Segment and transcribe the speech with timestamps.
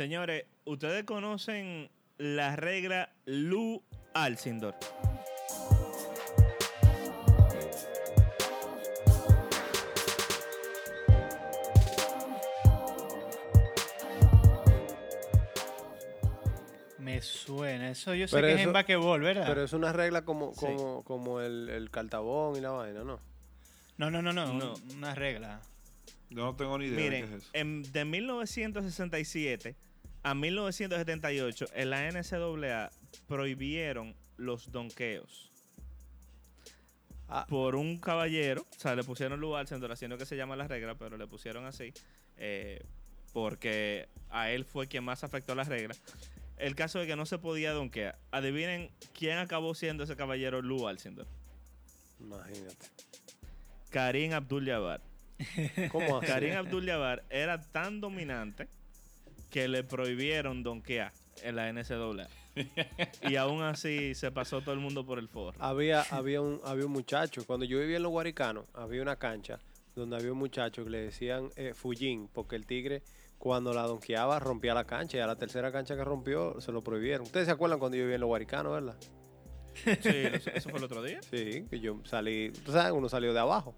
[0.00, 3.82] Señores, ustedes conocen la regla Lu
[4.14, 4.74] Alcindor.
[16.98, 17.90] Me suena.
[17.90, 19.46] Eso yo sé Pero que es en basquetbol, ¿verdad?
[19.46, 20.60] Pero es una regla como, Sí.
[20.66, 23.20] como, como el, el cartabón y la vaina, ¿no?
[23.96, 24.74] No, no, no, no, No.
[24.96, 25.60] Una regla.
[26.28, 27.50] Yo no tengo ni idea de qué Miren, es eso.
[27.54, 29.76] en- de 1967
[30.22, 32.90] a 1978, en la NCAA
[33.26, 35.50] prohibieron los donkeos.
[37.28, 40.66] Ah, por un caballero, o sea, le pusieron lugar Alcindor, haciendo que se llama la
[40.66, 41.92] regla, pero le pusieron así,
[42.36, 42.84] eh,
[43.32, 45.94] porque a él fue quien más afectó la regla.
[46.56, 48.18] El caso de que no se podía donkear.
[48.32, 51.26] Adivinen quién acabó siendo ese caballero Lu Alcindor.
[52.18, 52.86] imagínate.
[53.90, 55.00] Karim Abdul-Jabbar.
[55.90, 56.26] ¿Cómo así?
[56.26, 58.68] Karim Abdul-Jabbar era tan dominante
[59.50, 62.28] que le prohibieron donkear en la NCAA.
[63.28, 65.56] y aún así se pasó todo el mundo por el forro.
[65.62, 69.58] Había, había, un, había un muchacho, cuando yo vivía en los Guaricanos, había una cancha
[69.94, 73.02] donde había un muchacho que le decían eh, Fullín, porque el tigre
[73.38, 76.82] cuando la donkeaba rompía la cancha y a la tercera cancha que rompió se lo
[76.82, 77.22] prohibieron.
[77.22, 78.96] ¿Ustedes se acuerdan cuando yo vivía en los Guaricanos, verdad?
[79.74, 81.22] Sí, eso, eso fue el otro día.
[81.22, 83.74] Sí, que yo salí, tú sabes, uno salió de abajo.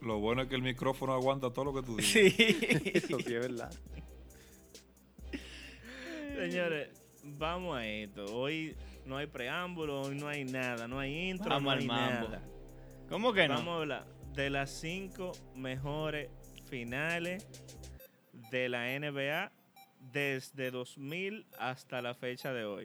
[0.00, 2.34] Lo bueno es que el micrófono aguanta todo lo que tú dices.
[2.34, 2.58] Sí.
[2.94, 3.72] Eso sí es verdad.
[6.34, 6.88] Señores,
[7.22, 8.24] vamos a esto.
[8.36, 11.86] Hoy no hay preámbulo, hoy no hay nada, no hay intro, Vamos no al hay
[11.86, 12.28] mambo.
[12.28, 12.42] nada.
[13.08, 13.54] ¿Cómo que no?
[13.54, 16.28] Vamos a hablar de las cinco mejores
[16.68, 17.46] finales
[18.50, 19.52] de la NBA
[20.12, 22.84] desde 2000 hasta la fecha de hoy.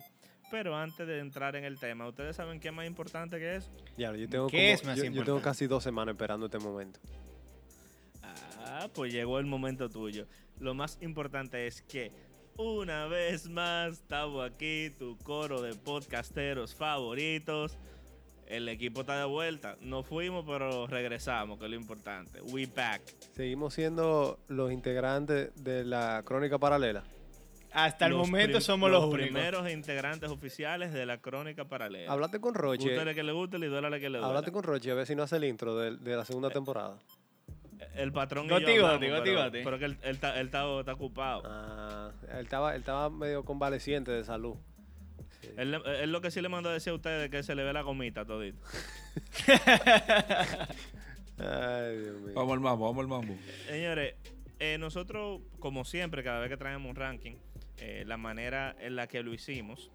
[0.52, 3.72] Pero antes de entrar en el tema, ¿ustedes saben qué es más importante que eso?
[3.97, 5.44] Ya, yo tengo, ¿Qué como- es más yo- yo tengo importante?
[5.44, 7.00] casi dos semanas esperando este momento.
[8.23, 10.27] Ah, pues llegó el momento tuyo.
[10.59, 12.11] Lo más importante es que
[12.59, 17.77] una vez más estamos aquí, tu coro de podcasteros favoritos.
[18.47, 19.77] El equipo está de vuelta.
[19.79, 22.42] No fuimos, pero regresamos, que es lo importante.
[22.42, 23.02] We back.
[23.33, 27.03] Seguimos siendo los integrantes de la crónica paralela.
[27.71, 29.30] Hasta el Los momento somos los, los únicos.
[29.31, 32.11] primeros integrantes oficiales de la crónica paralela.
[32.11, 32.87] Háblate con Roche.
[32.87, 34.26] Gústale que le guste, le duele que le duele.
[34.26, 36.97] Háblate con Roche a ver si no hace el intro de, de la segunda temporada.
[38.02, 39.60] El patrón y Goti, yo goti, hablamos, goti, pero, goti.
[39.64, 41.42] pero que él, él está, él está- está ocupado.
[41.45, 44.55] Ah, él estaba, él estaba medio convaleciente de salud.
[45.42, 45.49] Sí.
[45.58, 47.64] Él, él lo que sí le mandó a decir a ustedes es que se le
[47.64, 48.59] ve la gomita todito.
[51.38, 52.33] Ay, Dios mío.
[52.36, 53.36] Vamos al mambo, vamos al mambo.
[53.67, 54.15] Señores,
[54.59, 57.36] eh, nosotros, como siempre, cada vez que traemos un ranking,
[57.77, 59.92] eh, la manera en la que lo hicimos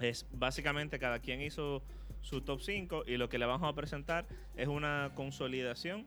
[0.00, 1.82] es básicamente cada quien hizo
[2.22, 4.26] su top 5 y lo que le vamos a presentar
[4.56, 6.06] es una consolidación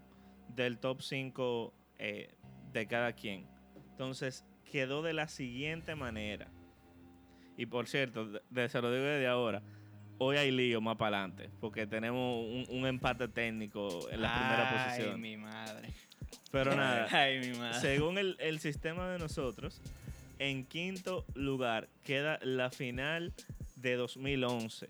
[0.55, 2.33] del top 5 eh,
[2.73, 3.45] de cada quien.
[3.91, 6.47] Entonces, quedó de la siguiente manera.
[7.57, 9.61] Y por cierto, de- de- se lo digo desde ahora.
[10.19, 14.69] Hoy hay lío más para adelante, porque tenemos un, un empate técnico en la primera
[14.83, 15.21] Ay, posición.
[15.21, 15.89] mi madre.
[16.51, 17.79] Pero nada, Ay, mi madre.
[17.79, 19.79] según el, el sistema de nosotros,
[20.39, 23.33] en quinto lugar queda la final
[23.75, 24.87] de 2011.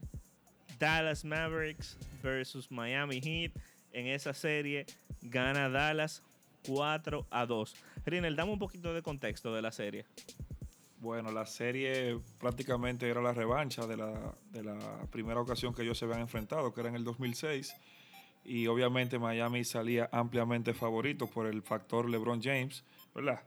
[0.80, 3.52] Dallas Mavericks versus Miami Heat.
[3.98, 4.86] En esa serie
[5.24, 6.22] gana Dallas
[6.68, 7.76] 4 a 2.
[8.06, 10.06] Rinel, dame un poquito de contexto de la serie.
[11.00, 14.78] Bueno, la serie prácticamente era la revancha de la, de la
[15.10, 17.74] primera ocasión que ellos se habían enfrentado, que era en el 2006.
[18.46, 22.84] Y obviamente Miami salía ampliamente favorito por el factor LeBron James,
[23.16, 23.42] ¿verdad?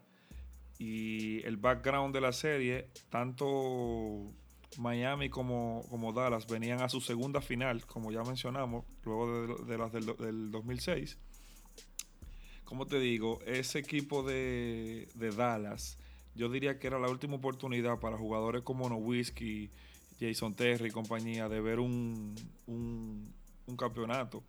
[0.80, 4.34] Y el background de la serie, tanto
[4.78, 9.92] Miami como, como Dallas venían a su segunda final, como ya mencionamos, luego de, las
[9.92, 11.18] del, del 2006.
[12.64, 15.98] Como te digo, ese equipo de, de Dallas,
[16.34, 19.70] yo diría que era la última oportunidad para jugadores como Nowitzki,
[20.20, 22.34] Jason Terry y compañía de ver un,
[22.66, 23.32] un,
[23.66, 24.44] un campeonato.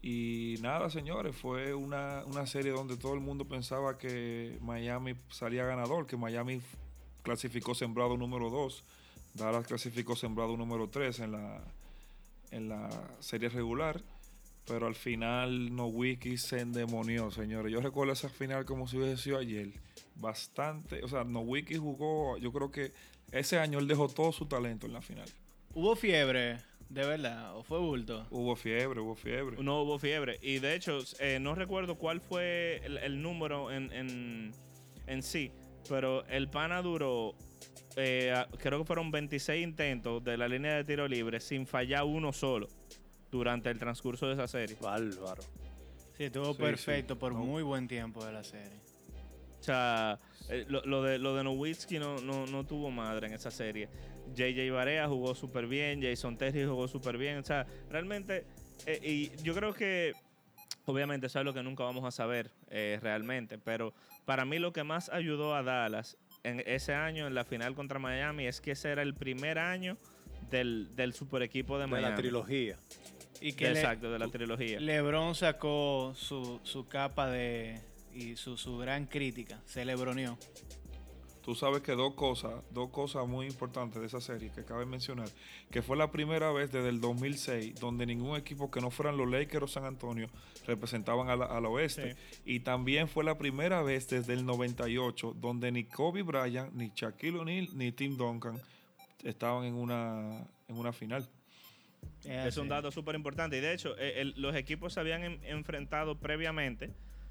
[0.00, 5.64] Y nada, señores, fue una, una serie donde todo el mundo pensaba que Miami salía
[5.64, 6.60] ganador, que Miami
[7.22, 8.84] clasificó sembrado número 2,
[9.36, 11.62] Dallas clasificó sembrado número 3 en la,
[12.50, 12.88] en la
[13.20, 14.00] serie regular.
[14.66, 17.72] Pero al final Nowitzki se endemonió, señores.
[17.72, 19.70] Yo recuerdo esa final como si hubiese sido ayer.
[20.16, 22.92] Bastante, o sea, Nowitzki jugó, yo creo que
[23.30, 25.28] ese año él dejó todo su talento en la final.
[25.74, 26.58] ¿Hubo fiebre?
[26.88, 27.54] ¿De verdad?
[27.56, 28.26] ¿O fue bulto?
[28.30, 29.62] Hubo fiebre, hubo fiebre.
[29.62, 30.38] No hubo fiebre.
[30.42, 34.52] Y de hecho, eh, no recuerdo cuál fue el, el número en, en-
[35.06, 35.52] en sí.
[35.88, 37.34] Pero el pana duró,
[37.96, 42.32] eh, creo que fueron 26 intentos de la línea de tiro libre sin fallar uno
[42.32, 42.68] solo
[43.30, 44.76] durante el transcurso de esa serie.
[44.80, 45.42] Bárbaro.
[46.16, 47.20] Sí, estuvo Sí, perfecto sí.
[47.20, 47.40] por No.
[47.40, 48.80] muy buen tiempo de la serie.
[49.60, 53.50] sea, eh, lo, lo de, lo de Nowitzki no, no, no tuvo madre en esa
[53.50, 53.88] serie.
[54.34, 57.38] JJ Barea jugó súper bien, Jason Terry jugó súper bien.
[57.38, 58.44] O sea, realmente,
[58.86, 60.12] eh, y yo creo que,
[60.84, 63.92] obviamente, eso es lo que nunca vamos a saber eh, realmente, pero
[64.24, 66.16] para mí lo que más ayudó a Dallas
[66.48, 69.96] en ese año, en la final contra Miami, es que ese era el primer año
[70.50, 72.10] del, del super equipo de De Miami.
[72.10, 72.76] la trilogía.
[73.40, 74.80] Y que le- Exacto, de la trilogía.
[74.80, 77.80] LeBron sacó su, su capa de
[78.14, 79.60] y su, su gran crítica.
[79.66, 80.38] Se lebroneó.
[81.46, 85.28] Tú sabes que dos cosas, dos cosas muy importantes de esa serie que cabe mencionar,
[85.70, 89.30] que fue la primera vez desde el 2006 donde ningún equipo que no fueran los
[89.30, 90.28] Lakers o San Antonio
[90.66, 92.16] representaban al, al oeste.
[92.44, 97.38] Y también fue la primera vez desde el 98 donde ni Kobe Bryant, ni Shaquille
[97.38, 98.60] O'Neal, ni Tim Duncan
[99.22, 101.28] estaban en una, en una final.
[102.24, 103.56] Es un dato súper importante.
[103.56, 106.90] Y de hecho, eh, el- los equipos se habían en- enfrentado previamente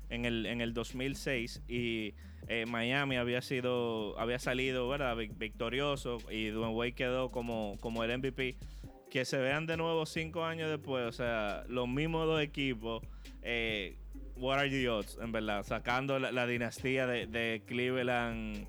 [0.10, 2.14] en el, en el 2006 y
[2.48, 5.16] eh, Miami había sido había salido ¿verdad?
[5.18, 8.56] Vic- victorioso y Dwayne Wade quedó como, como el MVP.
[9.10, 13.02] Que se vean de nuevo cinco años después, o sea, los mismos dos equipos.
[13.44, 13.96] eh,
[14.38, 15.64] what are the odds, en verdad?
[15.64, 18.68] Sacando la, la dinastía de, de Cleveland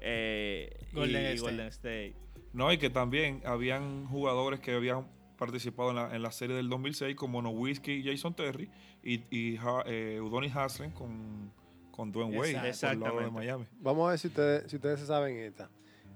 [0.00, 1.40] eh, y- Golden y State.
[1.40, 2.14] Golden State.
[2.52, 5.06] No, y que también habían jugadores que habían
[5.38, 8.68] participado en la, en la serie del 2006 como Nowitzki y Jason Terry
[9.02, 11.50] y, y Ha- eh, Udonis Haslem con,
[11.90, 13.30] con Dwayne Wade lado de Exactamente.
[13.30, 13.66] Miami.
[13.80, 15.70] Vamos a ver si ustedes, si ustedes se saben esta.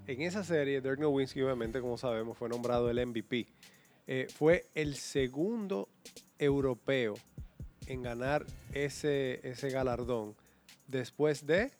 [0.07, 3.47] En esa serie, Dirk Nowitzki, obviamente, como sabemos, fue nombrado el MVP.
[4.09, 5.89] Eh, fue el segundo
[6.39, 7.15] europeo
[7.87, 10.35] en ganar ese, ese galardón
[10.89, 11.71] después de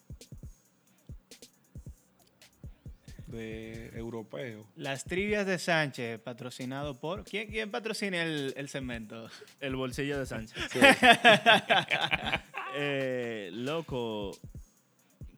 [3.33, 4.65] de europeo.
[4.77, 7.25] Las trivias de Sánchez, patrocinado por.
[7.25, 9.29] ¿Quién, quién patrocina el, el segmento?
[9.61, 10.59] El bolsillo de Sánchez.
[10.71, 10.79] Sí.
[12.75, 14.31] Eh, loco.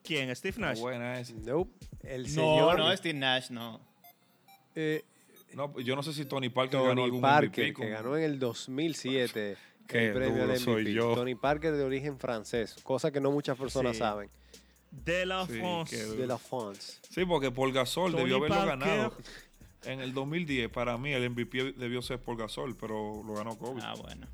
[0.04, 0.34] ¿Quién?
[0.36, 0.78] Steve Nash.
[0.78, 1.32] Buena esa.
[1.34, 1.72] Nope.
[2.02, 3.80] El No, señor no, Steve Nash, no.
[4.76, 5.02] eh,
[5.54, 8.22] No, yo no sé si Tony Parker ganó Tony algún Parker, MVP que ganó en
[8.24, 9.56] el 2007
[9.88, 10.92] Qué el premio al soy MVP.
[10.92, 11.14] yo.
[11.14, 13.98] Tony Parker de origen francés, cosa que no muchas personas Sí.
[13.98, 14.30] saben.
[15.04, 16.16] De la Sí, France.
[16.16, 16.98] De la France.
[17.10, 18.78] Sí, porque Paul Gasol Tony debió haberlo Parker.
[18.78, 19.16] ganado.
[19.84, 23.80] En el 2010, para mí, el MVP debió ser Paul Gasol, pero lo ganó Kobe.
[23.84, 24.26] Ah, bueno.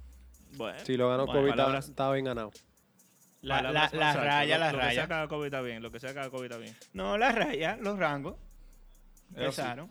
[0.56, 0.78] Bueno.
[0.84, 2.50] Si lo ganó Bueno, Kobe, estaba- palabras- estaba bien ganado.
[3.42, 4.16] La, la, la altas.
[4.16, 5.08] raya, Lo- la Lo que sea raya.
[5.08, 5.82] cada COVID está bien.
[5.82, 6.76] Lo que sea cada COVID está bien.
[6.92, 8.36] No, la raya, los rangos.
[9.34, 9.88] Empezaron.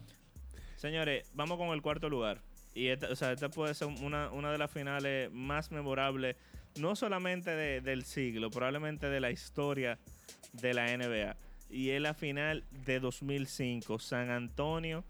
[0.76, 2.42] Señores, vamos con el cuarto lugar.
[2.74, 6.36] Y esta, o sea, esta puede ser una, una de las finales más memorables,
[6.78, 9.98] no solamente de- del siglo, probablemente de la historia
[10.54, 11.36] de la NBA.
[11.70, 15.04] Y es la final de 2005, San Antonio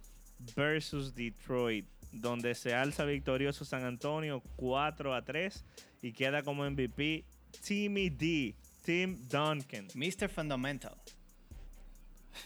[0.56, 5.66] versus Detroit, donde se alza victorioso San Antonio 4 a 3
[6.02, 7.24] y queda como MVP
[7.66, 9.88] Timmy D, Tim Duncan.
[9.96, 10.30] Mr.
[10.30, 10.96] Fundamental.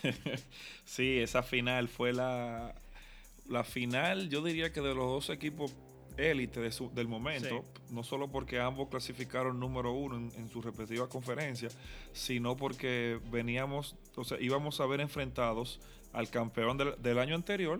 [0.85, 2.75] Sí, esa final fue la,
[3.47, 5.75] la final, yo diría que de los dos equipos
[6.17, 10.63] élite de su- del momento, no solo porque ambos clasificaron número uno en, en sus
[10.63, 11.77] respectivas conferencias,
[12.11, 15.79] sino porque veníamos, o sea, íbamos a ver enfrentados
[16.13, 17.79] al campeón del, del año anterior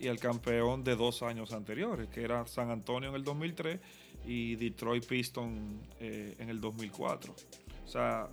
[0.00, 3.78] y al campeón de dos años anteriores, que era San Antonio en el 2003
[4.26, 7.34] y Detroit Pistons eh, en el 2004.
[7.84, 8.28] O sea,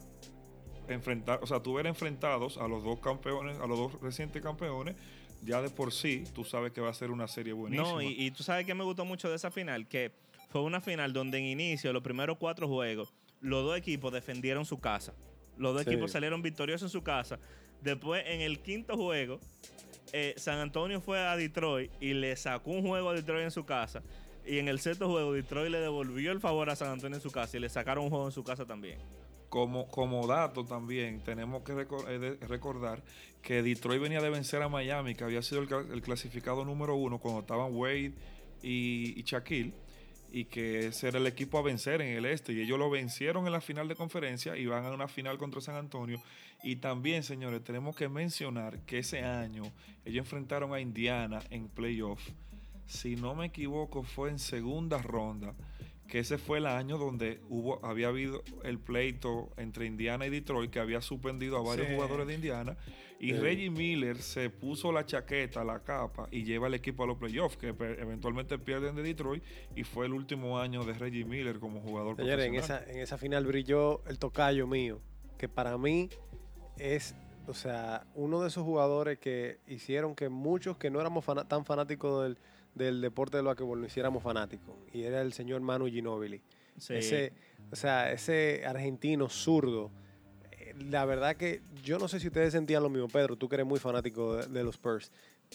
[0.87, 4.95] enfrentar, o sea, tú ver enfrentados a los dos campeones, a los dos recientes campeones,
[5.43, 7.89] ya de por sí tú sabes que va a ser una serie buenísima.
[7.89, 10.11] No, y, y tú sabes que me gustó mucho de esa final, que
[10.49, 14.79] fue una final donde en inicio, los primeros cuatro juegos, los dos equipos defendieron su
[14.79, 15.13] casa.
[15.57, 15.89] Los dos Sí.
[15.91, 17.39] equipos salieron victoriosos en su casa.
[17.81, 19.39] Después, en el quinto juego,
[20.13, 23.65] eh, San Antonio fue a Detroit y le sacó un juego a Detroit en su
[23.65, 24.03] casa.
[24.45, 27.31] Y en el sexto juego, Detroit le devolvió el favor a San Antonio en su
[27.31, 28.99] casa y le sacaron un juego en su casa también.
[29.51, 33.03] Como, dato también, tenemos que eh, recordar
[33.41, 37.41] que Detroit venía de vencer a Miami, que había sido el clasificado número uno cuando
[37.41, 38.13] estaban Wade
[38.63, 39.73] y, y Shaquille,
[40.31, 42.53] y que ese era el equipo a vencer en el este.
[42.53, 45.59] Y ellos lo vencieron en la final de conferencia y van a una final contra
[45.59, 46.23] San Antonio.
[46.63, 49.63] Y también, señores, tenemos que mencionar que ese año
[50.05, 52.21] ellos enfrentaron a Indiana en playoff.
[52.87, 55.53] Si no me equivoco, fue en segunda ronda
[56.11, 60.69] que ese fue el año donde hubo, había habido el pleito entre Indiana y Detroit,
[60.69, 61.93] que había suspendido a varios Sí.
[61.95, 62.75] jugadores de Indiana,
[63.17, 63.37] y Sí.
[63.39, 67.55] Reggie Miller se puso la chaqueta, la capa, y lleva al equipo a los playoffs,
[67.55, 69.41] que eventualmente pierden de Detroit,
[69.73, 73.17] y fue el último año de Reggie Miller como jugador Señores, en esa, en esa
[73.17, 74.99] final brilló el tocayo mío,
[75.37, 76.09] que para mí
[76.77, 77.15] es,
[77.47, 82.23] o sea, uno de esos jugadores que hicieron que muchos que no éramos tan fanáticos
[82.23, 82.37] del,
[82.75, 84.75] del deporte de basquetbol no hiciéramos fanáticos.
[84.93, 86.41] Y era el señor Manu Ginóbili.
[86.77, 86.93] Sí.
[86.95, 87.33] Ese,
[87.71, 89.91] o sea, ese argentino zurdo,
[90.89, 93.67] la verdad que yo no sé si ustedes sentían lo mismo, Pedro, tú que eres
[93.67, 95.11] muy fanático de, de los Spurs.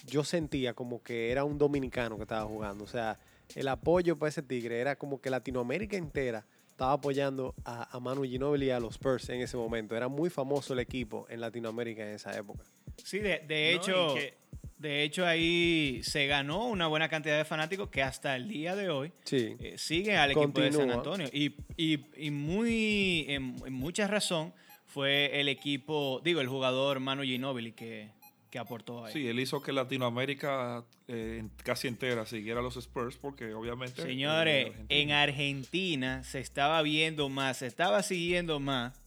[0.06, 2.84] Yo sentía como que era un dominicano que estaba jugando.
[2.84, 3.18] O sea,
[3.54, 8.24] el apoyo para ese tigre era como que Latinoamérica entera estaba apoyando a, a Manu
[8.24, 9.96] Ginóbili y a los Spurs en ese momento.
[9.96, 12.64] Era muy famoso el equipo en Latinoamérica en esa época.
[13.02, 14.34] Sí, de, de hecho, que-
[14.78, 18.90] de hecho ahí se ganó una buena cantidad de fanáticos que hasta el día de
[18.90, 19.56] hoy Sí.
[19.58, 20.90] eh, siguen al equipo de San.
[20.90, 21.28] Antonio.
[21.32, 24.52] Y, y- y muy, en, en mucha razón
[24.84, 28.10] fue el equipo, digo, el jugador Manu Ginóbili que,
[28.50, 29.12] que aportó ahí.
[29.12, 34.02] Sí, él hizo que Latinoamérica eh, casi entera siguiera a los Spurs porque obviamente...
[34.02, 34.86] eh, Señores, Argentina.
[35.00, 39.00] en Argentina se estaba viendo más, se estaba siguiendo más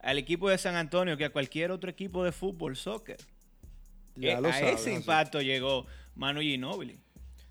[0.00, 3.16] al equipo de San Antonio que a cualquier otro equipo de fútbol, soccer.
[4.16, 4.98] Ya Eh, lo a sabes, ese así.
[5.00, 6.98] impacto llegó Manu Ginóbili.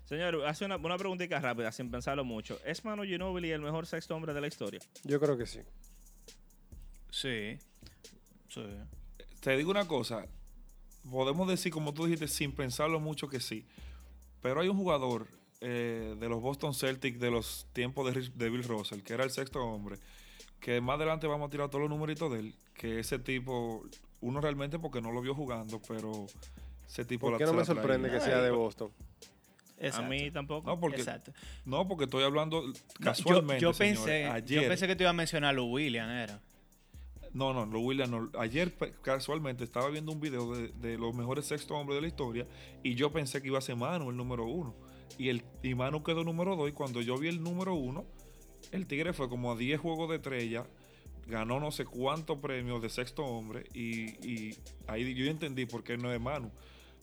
[0.04, 2.58] Señor, hace una, una preguntita rápida, sin pensarlo mucho.
[2.64, 4.80] ¿Es Manu Ginóbili el mejor sexto hombre de la historia?
[5.04, 5.60] Yo creo que sí.
[7.10, 7.58] Sí.
[8.48, 8.62] Sí.
[9.40, 10.26] Te digo una cosa,
[11.10, 13.66] podemos decir, como tú dijiste, sin pensarlo mucho que sí,
[14.40, 15.28] pero hay un jugador
[15.60, 19.60] eh, de los Boston Celtics de los tiempos de Bill Russell, que era el sexto
[19.64, 19.96] hombre,
[20.60, 23.84] que más adelante vamos a tirar todos los numeritos de él, que ese tipo,
[24.20, 26.26] uno realmente porque no lo vio jugando, pero
[26.86, 28.90] ese tipo ¿Por la- qué no se me la sorprende que sea de Boston?
[29.78, 30.06] Exacto.
[30.06, 30.66] A mí tampoco.
[30.70, 31.32] No, porque, Exacto.
[31.66, 33.60] no, porque estoy hablando No, casualmente.
[33.60, 36.12] yo, yo señor, pensé, ayer, yo pensé que te iba a mencionar a Lou Williams,
[36.12, 36.40] era.
[37.34, 38.30] No, no, lo William, no.
[38.40, 42.46] Ayer casualmente estaba viendo un video de, de los mejores sexto hombres de la historia
[42.82, 44.74] y yo pensé que iba a ser Manu el número uno.
[45.18, 48.06] Y, el, y Manu quedó número dos y cuando yo vi el número uno,
[48.72, 50.64] el Tigre fue como a 10 juegos de estrella,
[51.26, 54.56] ganó no sé cuántos premios de sexto hombre y, y
[54.86, 56.50] ahí yo entendí por qué no es Manu.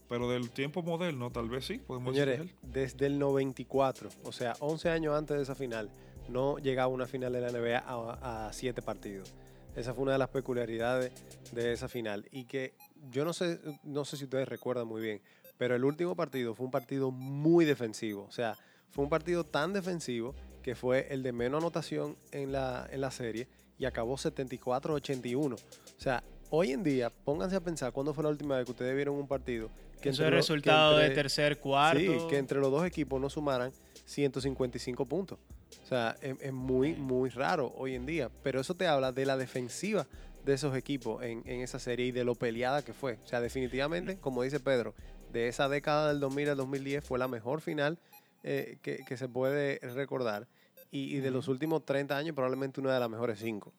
[0.10, 4.53] Pero del tiempo moderno, tal vez sí, podemos Señores, decir desde el 94, o sea,
[4.60, 5.89] 11 años antes de esa final,
[6.30, 9.34] no llegaba una final de la NBA a, a siete partidos.
[9.75, 11.12] Esa fue una de las peculiaridades
[11.51, 12.27] de esa final.
[12.32, 12.75] Y que
[13.10, 15.22] yo no sé, no sé si ustedes recuerdan muy bien,
[15.58, 18.25] pero el último partido fue un partido muy defensivo.
[18.25, 18.56] O sea,
[18.92, 23.12] fue un partido tan defensivo que fue el de menos anotación en la, en la
[23.12, 25.53] serie y acabó 74-81.
[25.56, 25.58] O
[25.98, 29.15] sea, hoy en día, pónganse a pensar cuándo fue la última vez que ustedes vieron
[29.15, 29.70] un partido
[30.01, 32.00] que Eso entre es que resultado de entre- tercer cuarto.
[32.00, 33.72] Sí, que entre los dos equipos no sumaran
[34.06, 35.39] 155 puntos.
[35.84, 38.30] O sea, es, es muy, muy raro hoy en día.
[38.44, 40.06] Pero eso te habla de la defensiva
[40.46, 43.18] de esos equipos en, en esa serie y de lo peleada que fue.
[43.24, 44.94] O sea, definitivamente, como dice Pedro,
[45.32, 47.98] de esa década del 2000 al 2010 fue la mejor final
[48.44, 50.48] eh, que, que se puede recordar.
[50.93, 53.73] Y, y de los últimos 30 años, probablemente una de las mejores cinco.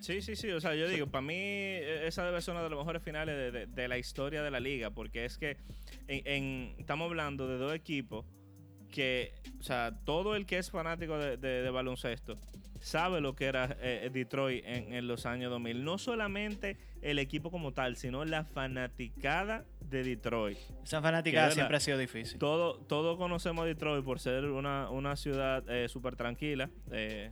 [0.00, 0.50] Sí, sí, sí.
[0.50, 3.36] O sea, yo digo, para mí eh, esa debe ser una de las mejores finales
[3.36, 5.56] de, de- de la historia de la liga, porque es que
[6.08, 8.26] en, en- estamos hablando de dos equipos
[8.90, 12.36] que, o sea, todo el que es fanático de, de- de baloncesto
[12.80, 15.84] sabe lo que era eh, Detroit en, en los años 2000.
[15.84, 20.56] No solamente el equipo como tal, sino la fanaticada de Detroit.
[20.82, 22.38] Esa fanaticada Que siempre ha sido difícil.
[22.38, 27.30] Todo, todos conocemos a Detroit por ser una, una ciudad eh, súper tranquila, eh,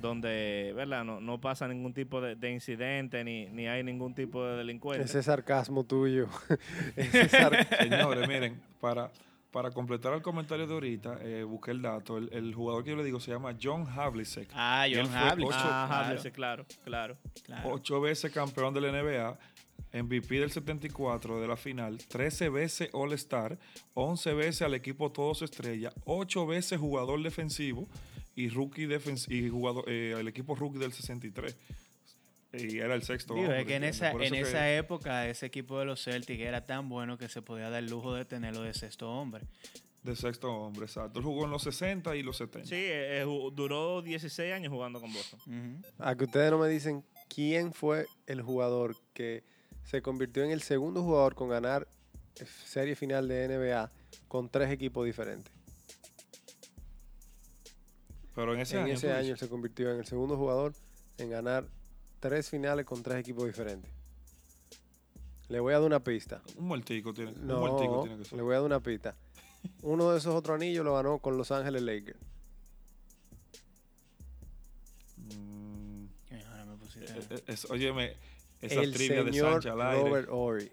[0.00, 1.04] donde ¿verdad?
[1.04, 5.04] No, no pasa ningún tipo de, de incidente ni, ni hay ningún tipo de delincuencia.
[5.04, 6.28] Ese sarcasmo tuyo.
[6.96, 9.10] Ese sar- Señores, miren, para,
[9.50, 12.18] para completar el comentario de ahorita, eh, busqué el dato.
[12.18, 14.50] El, el jugador que yo le digo se llama John Havlicek.
[14.54, 15.48] Ah, John Havlicek.
[15.48, 17.18] ocho- Ah, claro, háblese, claro, claro.
[17.44, 17.68] claro.
[17.70, 19.38] Ocho veces campeón de la NBA,
[19.92, 23.58] MVP del 74 de la final, 13 veces All-Star,
[23.94, 27.88] 11 veces al equipo Todos Estrella, 8 veces jugador defensivo
[28.34, 31.56] y rookie defens y jugador eh, al equipo rookie del 63.
[32.52, 33.34] Y era el sexto.
[33.34, 36.02] Digo, hombre, es que en esa, en eso que- esa época ese equipo de los
[36.02, 39.44] Celtics era tan bueno que se podía dar el lujo de tenerlo de sexto hombre.
[40.02, 41.18] De sexto hombre, exacto.
[41.18, 42.66] Él jugó en los 60 y los 70.
[42.68, 45.82] Sí, eh, eh, duró 16 años jugando con Boston.
[45.98, 49.44] A que ustedes no me dicen quién fue el jugador que
[49.84, 51.86] se convirtió en el segundo jugador con ganar
[52.40, 53.90] eh, serie final de NBA
[54.28, 55.52] con tres equipos diferentes.
[58.34, 58.94] Pero en ese en año.
[58.94, 60.72] ese año se convirtió en el segundo jugador
[61.18, 61.66] en ganar
[62.20, 63.90] tres finales con tres equipos diferentes.
[65.48, 66.42] Le voy a dar una pista.
[66.56, 68.36] Un muertico tiene, un muertico No, tiene que ser.
[68.36, 69.14] le voy a dar una pista.
[69.82, 72.18] Uno de esos otros anillos lo ganó con Los Ángeles Lakers.
[75.16, 76.44] Mm, eh,
[77.30, 78.14] eh, es- óyeme,
[78.60, 80.08] esa el trivia de señor Sánchez al aire.
[80.08, 80.70] Robert Ory.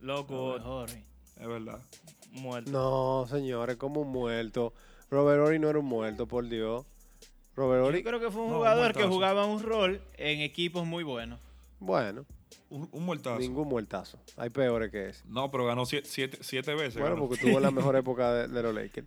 [0.00, 1.04] Loco, Robert Horry.
[1.36, 1.80] Es verdad.
[2.32, 2.70] muerto.
[2.70, 4.72] No, señores, como un muerto.
[5.10, 6.84] Robert Ory no era un muerto, por Dios.
[7.58, 10.40] Robert Ory, Yo creo que fue un No, un jugador que jugaba un rol en
[10.40, 11.40] equipos muy buenos.
[11.80, 12.24] bueno,
[12.70, 13.38] Un, un muertazo.
[13.38, 14.18] ningún muertazo.
[14.36, 15.24] Hay peores que ese.
[15.26, 16.94] No, pero ganó siete, siete, siete veces.
[17.00, 17.28] Bueno, ganó.
[17.28, 19.06] porque tuvo la mejor época de, de los Lakers.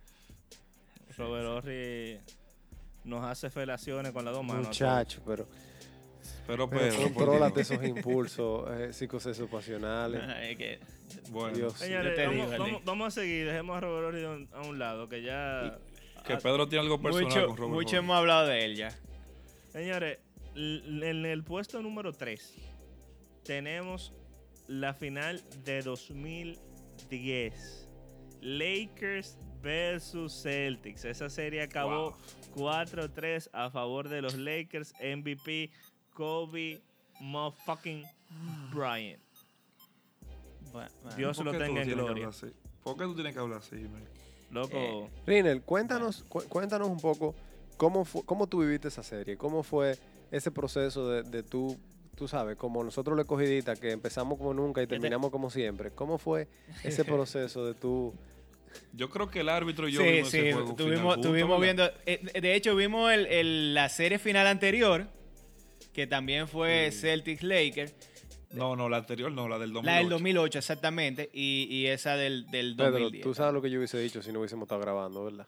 [1.16, 2.18] Robert Horry
[3.04, 4.66] nos hace felaciones con las dos manos.
[4.68, 5.46] Muchacho, pero
[6.46, 7.70] Pero Pero por contrólate Dios.
[7.70, 10.22] esos impulsos eh, pasionales.
[10.50, 10.80] Es que-
[11.30, 11.72] Bueno, Dios.
[11.74, 15.08] Señores, Yo te vamos, digo, vamos- a seguir, dejemos a Robert Ory a un lado,
[15.08, 15.78] que ya...
[16.22, 18.96] que Pedro tiene algo personal mucho con Robert mucho hemos hablado de él ya.
[19.72, 20.18] Señores,
[20.54, 22.54] en el puesto número 3
[23.44, 24.12] tenemos
[24.68, 27.88] la final de 2010.
[28.40, 31.04] Lakers versus Celtics.
[31.04, 32.16] Esa serie acabó
[32.54, 34.92] 4-3 a favor de los Lakers.
[35.00, 35.70] MVP
[36.10, 36.82] Kobe
[37.20, 38.04] motherfucking
[38.72, 39.22] Bryant.
[40.72, 41.16] Bueno, bueno.
[41.16, 42.30] Dios ¿Por lo tenga en gloria.
[42.82, 44.08] ¿Por qué tú tienes que hablar así, Jiménez?
[44.52, 47.34] Loco, Eh, Rinel, cuéntanos, cu- cuéntanos un poco
[47.76, 49.98] cómo, cómo tú viviste esa serie, cómo fue
[50.30, 51.76] ese proceso de, de tú,
[52.14, 55.90] tú sabes, como nosotros le cogidita, que empezamos como nunca y te- terminamos como siempre.
[55.90, 56.48] ¿Cómo fue
[56.84, 58.14] ese proceso de tú?
[58.94, 61.60] Yo creo que el árbitro y yo Sí, vimos sí, ese juego tuvimos, final tuvimos
[61.60, 61.90] viendo.
[62.06, 65.06] eh, de hecho, vimos el- el- la serie final anterior,
[65.92, 67.00] que también fue Sí.
[67.00, 67.94] Celtics Lakers.
[68.54, 69.86] No, no, la anterior no, la del 2008.
[69.92, 71.30] La del 2008, exactamente.
[71.32, 73.22] Y, y esa del, del Pedro, 2010.
[73.24, 75.46] tú sabes lo que yo hubiese dicho si no hubiésemos estado grabando, ¿verdad?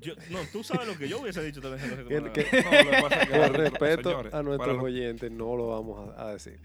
[0.00, 1.80] yo- no, tú sabes lo que yo hubiese dicho también.
[1.90, 4.34] si no Que- tomara- que- No, lo que pasa es que el Por respeto señores,
[4.34, 6.58] a nuestros los- oyentes, no lo vamos a, a decir.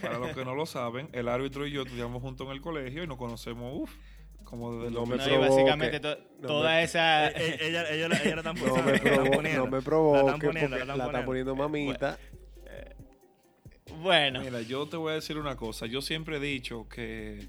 [0.00, 3.04] Para los que no lo saben, el árbitro y yo estudiamos juntos en el colegio
[3.04, 3.92] y nos conocemos, uff,
[4.44, 5.26] como desde el No me No, 2006.
[5.26, 5.50] y provoque.
[5.62, 7.28] básicamente to- No toda me- esa.
[7.28, 9.64] Eh, eh, ella, ella, la- ella la están No poniendo, me, la están poniendo.
[9.64, 11.26] no me La provoque están poniendo, la están la está poniendo.
[11.26, 12.18] poniendo mamita.
[12.18, 12.31] bueno,
[14.00, 15.86] Mira, yo te voy a decir una cosa.
[15.86, 17.46] Yo siempre he dicho que,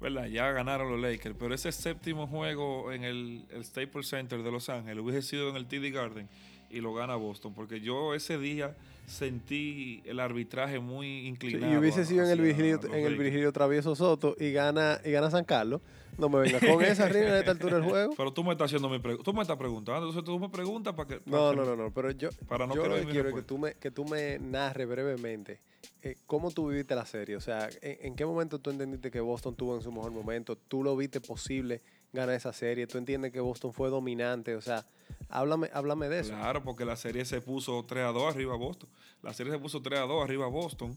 [0.00, 0.26] ¿verdad?
[0.26, 4.68] Ya ganaron los Lakers, pero ese séptimo juego en el, el Staples Center de Los
[4.68, 6.28] Ángeles hubiese sido en el TD Garden
[6.70, 8.76] y lo gana Boston, porque yo ese día
[9.08, 11.72] sentí el arbitraje muy Sí, inclinado.
[11.72, 13.16] y hubiese sido en el Virgilio, en el.
[13.16, 15.80] Virgilio Travieso Soto y gana, y gana San Carlos.
[16.18, 18.14] No me vengas con esa Rinel a esta altura del juego.
[18.16, 19.24] Pero tú me estás haciendo mi pregunta.
[19.24, 20.08] Tú me estás preguntando.
[20.08, 21.20] Entonces tú me preguntas para que.
[21.20, 23.34] para No, que- no, no, no, pero yo, Para no yo lo que quiero es
[23.36, 25.60] que tú me, que tú me narres brevemente
[26.02, 27.36] eh, cómo tú viviste la serie.
[27.36, 30.56] O sea, ¿en, en qué momento tú entendiste que Boston tuvo en su mejor momento?
[30.56, 32.86] ¿Tú lo viste posible ganar esa serie?
[32.86, 34.54] ¿Tú entiendes que Boston fue dominante?
[34.56, 34.84] O sea,
[35.28, 36.30] háblame, háblame de eso.
[36.30, 38.88] Claro, porque la serie se puso 3 a 2 arriba a Boston.
[39.22, 40.96] La serie se puso 3 a 2 arriba a Boston.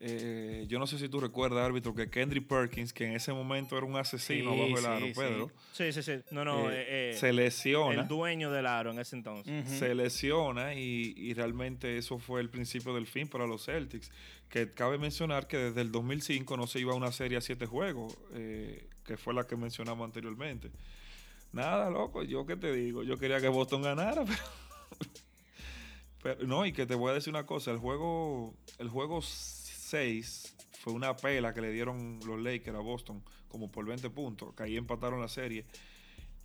[0.00, 3.76] Eh, yo no sé si tú recuerdas, árbitro, que Kendrick Perkins, que en ese momento
[3.76, 5.12] era un asesino Sí, bajo el aro, sí.
[5.14, 6.12] Pedro, Sí, sí, sí.
[6.30, 6.70] No, no.
[6.70, 8.00] eh, eh, eh, se lesiona.
[8.02, 9.66] el dueño del aro en ese entonces.
[9.66, 9.78] ujú.
[9.78, 14.10] Se lesiona y, y realmente eso fue el principio del fin para los Celtics.
[14.48, 17.66] Que cabe mencionar que desde el 2005 no se iba a una serie a siete
[17.66, 20.70] juegos, eh, que fue la que mencionamos anteriormente.
[21.52, 24.24] Nada, loco, yo qué te digo, yo quería que Boston ganara,
[26.22, 29.20] pero, pero no, y que te voy a decir una cosa, el juego, el juego
[29.22, 34.52] 6 fue una pela que le dieron los Lakers a Boston, como por 20 puntos,
[34.54, 35.64] que ahí empataron la serie.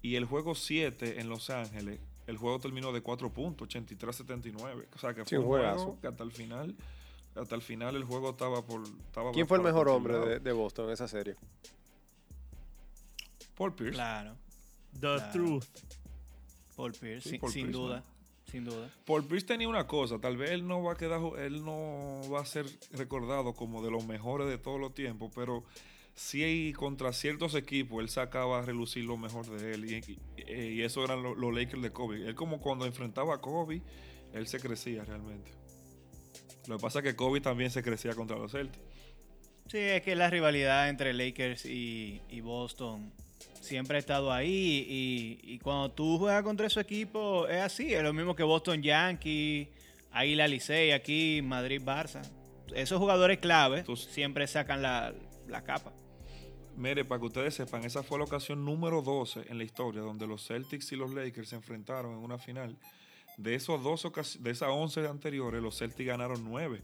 [0.01, 4.85] Y el juego 7 en Los Ángeles, el juego terminó de 4 puntos, 83-79.
[4.95, 6.75] O sea que fue un juego que hasta el final,
[7.35, 8.83] hasta el final el juego estaba por.
[8.83, 11.35] Estaba ¿Quién fue el mejor hombre de Boston en esa serie?
[13.59, 13.93] Paul Pierce.
[13.95, 14.35] Claro.
[14.93, 15.31] The Claro.
[15.31, 15.65] Truth.
[16.75, 18.03] Paul Pierce, Sí, sin, Paul sin Pierce, duda.
[18.49, 18.89] Sin duda.
[19.05, 22.39] Paul Pierce tenía una cosa, tal vez él no va a quedar, él no va
[22.41, 25.63] a ser recordado como de los mejores de todos los tiempos, pero
[26.15, 30.17] sí contra ciertos equipos él sacaba a relucir lo mejor de él y,
[30.51, 32.25] y- y eso eran lo- los Lakers de Kobe.
[32.27, 33.83] Él como cuando enfrentaba a Kobe,
[34.33, 35.51] él se crecía realmente.
[36.67, 38.83] Lo que pasa es que Kobe también se crecía contra los Celtics.
[39.67, 43.13] Sí, es que la rivalidad entre Lakers y, y Boston
[43.59, 48.03] siempre ha estado ahí y, y cuando tú juegas contra ese equipo es así, es
[48.03, 49.67] lo mismo que Boston Yankees,
[50.11, 52.21] Águila Licey aquí, Madrid Barça.
[52.73, 55.13] Esos jugadores clave Tú- siempre sacan la,
[55.47, 55.91] la capa.
[56.77, 60.25] Mire, para que ustedes sepan, esa fue la ocasión número 12 en la historia donde
[60.27, 62.77] los Celtics y los Lakers se enfrentaron en una final.
[63.37, 64.07] De, esos dos
[64.39, 66.81] de esas 11 anteriores, los Celtics ganaron 9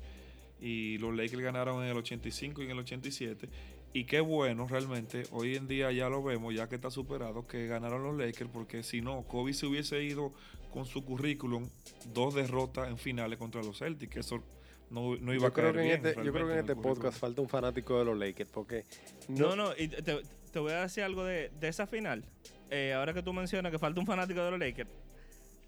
[0.59, 3.47] y los Lakers ganaron en el 85 y en el 87.
[3.95, 7.65] Y qué bueno realmente, hoy en día ya lo vemos, ya que está superado, que
[7.67, 10.33] ganaron los Lakers, porque si no, Kobe se hubiese ido
[10.69, 11.69] con su currículum
[12.13, 14.43] dos derrotas en finales contra los Celtics, que eso
[14.89, 16.59] no, no iba Yo a creo, caer que en bien este, yo creo que en
[16.59, 16.95] este currículum.
[16.99, 18.83] podcast falta un fanático de los Lakers, porque
[19.29, 22.25] No, no, y te, te voy a decir algo de, de esa final.
[22.71, 24.89] Eh, ahora que tú mencionas que falta un fanático de los Lakers.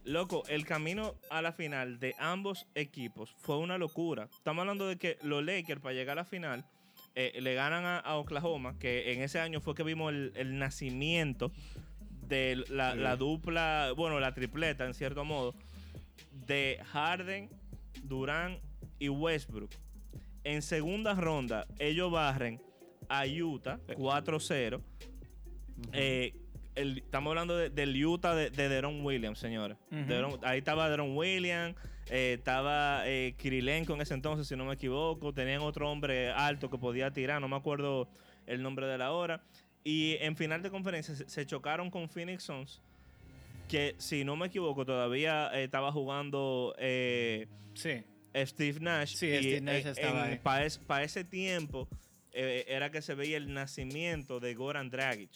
[0.03, 4.27] Loco, el camino a la final de ambos equipos fue una locura.
[4.35, 6.65] Estamos hablando de que los Lakers, para llegar a la final,
[7.19, 10.59] eh, le ganan a, a Oklahoma, que en ese año fue que vimos el, el
[10.59, 11.51] nacimiento
[12.27, 12.99] de la, Sí.
[12.99, 15.55] la dupla, bueno, la tripleta en cierto modo,
[16.45, 17.49] de Harden,
[18.03, 18.59] Durán
[18.99, 19.71] y Westbrook.
[20.43, 22.61] En segunda ronda, ellos barren
[23.09, 24.81] a Utah 4-0.
[25.93, 26.33] Eh,
[26.75, 29.77] estamos hablando de- del Utah de, de Deron Williams, señores.
[29.91, 31.75] Deron- ahí estaba Deron Williams,
[32.09, 35.33] eh, estaba eh, Kirilenko en ese entonces, si no me equivoco.
[35.33, 38.09] Tenían otro hombre alto que podía tirar, no me acuerdo
[38.45, 39.43] el nombre de la hora.
[39.83, 42.81] Y en final de conferencia se, chocaron con Phoenix Suns,
[43.69, 48.03] que si no me equivoco todavía eh, estaba jugando Sí.
[48.35, 49.15] Steve Nash.
[49.15, 50.27] Sí, Steve Nash estaba.
[50.43, 51.87] Para ese tiempo
[52.31, 55.31] era que se veía el nacimiento de Goran Dragic.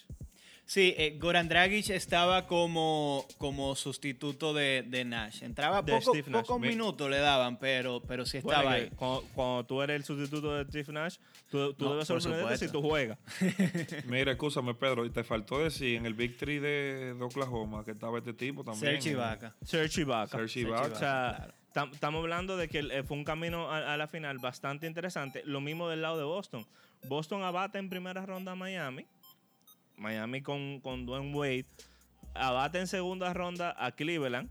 [0.72, 5.42] Sí, eh, Goran Dragic estaba como, como sustituto de, de Nash.
[5.42, 6.46] Entraba De poco, Steve Nash.
[6.46, 8.88] pocos Mi- minutos le daban, pero, pero sí estaba ahí.
[8.96, 11.16] Cuando, cuando tú eres el sustituto de Steve Nash,
[11.50, 13.18] tú, tú No, debes sorprenderte si tú juegas.
[14.06, 18.16] Mira, escúchame, Pedro, y te faltó decir en el Victory de, de Oklahoma que estaba
[18.16, 18.94] este tipo también.
[18.94, 19.54] Serge Ibaka.
[19.62, 20.38] Serge Ibaka.
[20.38, 20.94] Serge Serge Ibaka.
[20.94, 21.54] O sea, claro.
[21.74, 25.42] tam- estamos hablando de que eh, fue un camino a, a la final bastante interesante.
[25.44, 26.66] Lo mismo del lado de Boston.
[27.08, 29.04] Boston abate en primera ronda a Miami.
[29.96, 31.66] Miami con, con Dwayne Wade.
[32.34, 34.48] Abate en segunda ronda a Cleveland,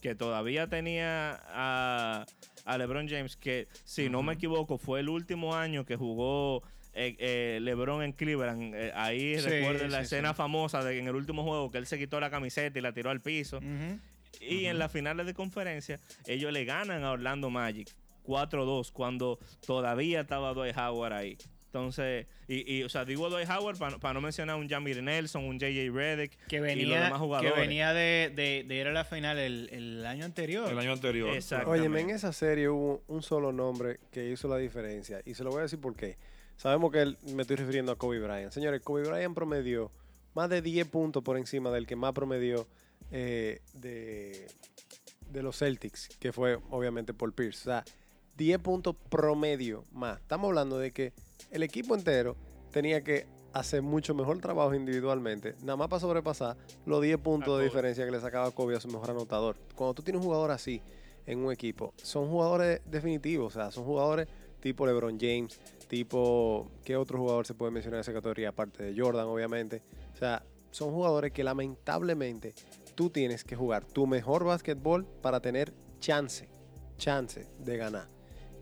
[0.00, 2.26] que todavía tenía a,
[2.64, 6.62] a LeBron James, que si no me equivoco fue el último año que jugó
[6.94, 8.74] eh, eh, LeBron en Cleveland.
[8.74, 10.34] Eh, ahí Sí, recuerden la escena sí.
[10.34, 12.92] famosa de que en el último juego que él se quitó la camiseta y la
[12.92, 13.60] tiró al piso.
[14.40, 17.94] Y en las finales de conferencia, ellos le ganan a Orlando Magic
[18.26, 21.36] 4-2 cuando todavía estaba Dwight Howard ahí.
[21.72, 25.58] Entonces, y, y, o sea, digo Dwight Howard para no mencionar un Jamir Nelson, un
[25.58, 27.56] JJ Redick Que y los venía, demás que jugadores.
[27.56, 30.70] venía de, de, de ir a la final el, el año anterior.
[30.70, 31.30] El año anterior.
[31.34, 31.70] Exacto.
[31.70, 35.22] Oye, en esa serie hubo un solo nombre que hizo la diferencia.
[35.24, 36.18] Y se lo voy a decir por qué.
[36.58, 38.52] Sabemos que él- me estoy refiriendo a Kobe Bryant.
[38.52, 39.90] Señores, Kobe Bryant promedió
[40.34, 42.68] más de 10 puntos por encima del que más promedió
[43.10, 44.46] eh, de,
[45.30, 47.60] de los Celtics, que fue obviamente Paul Pierce.
[47.62, 47.84] O sea,
[48.36, 50.20] 10 puntos promedio más.
[50.20, 51.12] Estamos hablando de que
[51.50, 52.36] el equipo entero
[52.70, 57.64] tenía que hacer mucho mejor trabajo individualmente, nada más para sobrepasar los 10 puntos de
[57.64, 59.56] diferencia que le sacaba Kobe a su mejor anotador.
[59.74, 60.80] Cuando tú tienes un jugador así
[61.26, 64.28] en un equipo, son jugadores definitivos, o sea, son jugadores
[64.60, 68.50] tipo LeBron James, tipo, ¿qué otro jugador se puede mencionar en esa categoría?
[68.50, 69.82] Aparte de Jordan, obviamente.
[70.14, 72.54] O sea, son jugadores que lamentablemente
[72.94, 76.48] tú tienes que jugar tu mejor básquetbol para tener chance,
[76.96, 78.08] chance de ganar.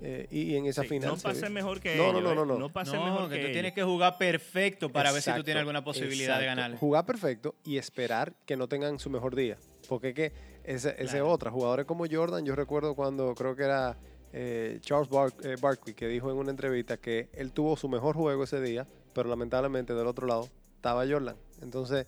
[0.02, 1.10] Eh, y en esa Sí, final.
[1.10, 2.14] no se pase mejor que No, ellos.
[2.14, 2.34] no, no, eh.
[2.36, 2.58] no, no.
[2.58, 5.42] No pase no, mejor que, que, tú tienes que jugar perfecto para ver si tú
[5.44, 6.74] tienes alguna posibilidad de ganar.
[6.76, 9.58] Jugar perfecto y esperar que no tengan su mejor día.
[9.88, 10.32] Porque es que
[10.64, 11.28] ese, ese Claro.
[11.30, 13.98] otra, jugadores como Jordan, yo recuerdo cuando creo que era
[14.32, 18.14] eh, Charles Bar- eh, Barkley que dijo en una entrevista que él tuvo su mejor
[18.16, 21.36] juego ese día, pero lamentablemente del otro lado estaba Jordan.
[21.60, 22.06] Entonces,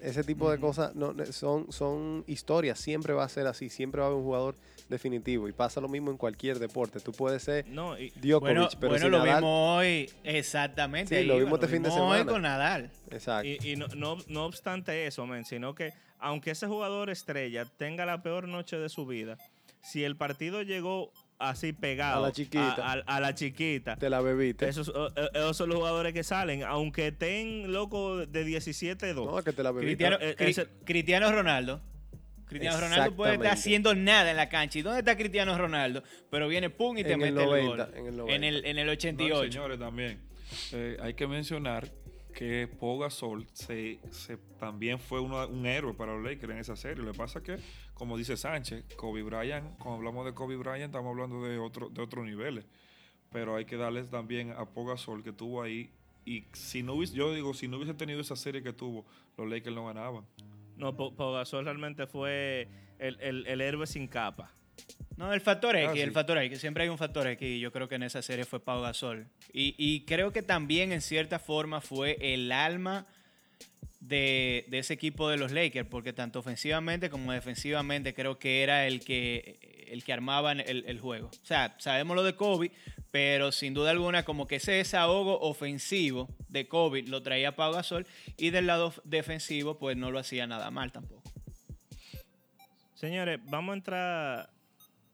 [0.00, 4.06] ese tipo de cosas no, son, son historias, siempre va a ser así, siempre va
[4.06, 4.56] a haber un jugador
[4.90, 7.00] definitivo y pasa lo mismo en cualquier deporte.
[7.00, 11.20] Tú puedes ser No, y, Djokovic, Bueno, pero bueno si lo Nadal- vimos hoy, exactamente.
[11.20, 12.30] Sí, lo vimos este fin de vimos hoy semana.
[12.32, 12.90] con Nadal.
[13.10, 13.48] Exacto.
[13.48, 18.04] y, y no, no, no obstante eso, men, sino que aunque ese jugador estrella tenga
[18.04, 19.38] la peor noche de su vida,
[19.80, 22.74] si el partido llegó así pegado A la chiquita.
[22.74, 24.68] a, a- a la chiquita Te la bebiste.
[24.68, 29.14] Esos, eh, esos son los jugadores que salen, aunque estén locos de 17-2.
[29.24, 29.96] No, que te la bebiste.
[30.04, 31.80] Cristiano, eh, Cri- ese- Cristiano Ronaldo.
[32.50, 34.78] Cristiano Ronaldo puede estar haciendo nada en la cancha.
[34.78, 36.02] ¿Y dónde está Cristiano Ronaldo?
[36.30, 37.96] Pero viene pum y te En el mete 90, el gol.
[37.96, 38.46] en el En 90.
[38.48, 39.52] el, en el No, 88.
[39.52, 40.20] señores, también.
[40.72, 41.90] eh, hay que mencionar
[42.34, 46.76] que Pau Gasol se, se- también fue uno- un héroe para los Lakers en esa
[46.76, 47.02] serie.
[47.04, 47.56] Lo que pasa es que,
[47.94, 52.02] como dice Sánchez, Kobe Bryant, cuando hablamos de Kobe Bryant, estamos hablando de otro de
[52.02, 52.64] otros niveles.
[53.32, 55.90] Pero hay que darles también a Pau Gasol que tuvo ahí.
[56.24, 59.04] Y si no hubiese, yo digo, si no hubiese tenido esa serie que tuvo,
[59.36, 60.24] los Lakers no ganaban.
[60.80, 64.52] No, Pau Gasol realmente fue el, el- el héroe sin capa.
[65.16, 66.00] No, el factor X, Ah, sí.
[66.00, 68.44] el factor X, que siempre hay un factor X yo creo que en esa serie
[68.46, 69.26] fue Pau Gasol.
[69.52, 73.06] Y, y creo que también en cierta forma fue el alma
[74.00, 78.86] de, de ese equipo de los Lakers, porque tanto ofensivamente como defensivamente creo que era
[78.86, 81.28] el que, el que armaba el, el juego.
[81.28, 82.70] O sea, sabemos lo de Kobe,
[83.10, 88.06] pero sin duda alguna como que ese desahogo ofensivo de Kobe lo traía Pau Gasol
[88.36, 91.22] y del lado defensivo pues no lo hacía nada mal tampoco.
[92.94, 94.50] Señores, vamos a entrar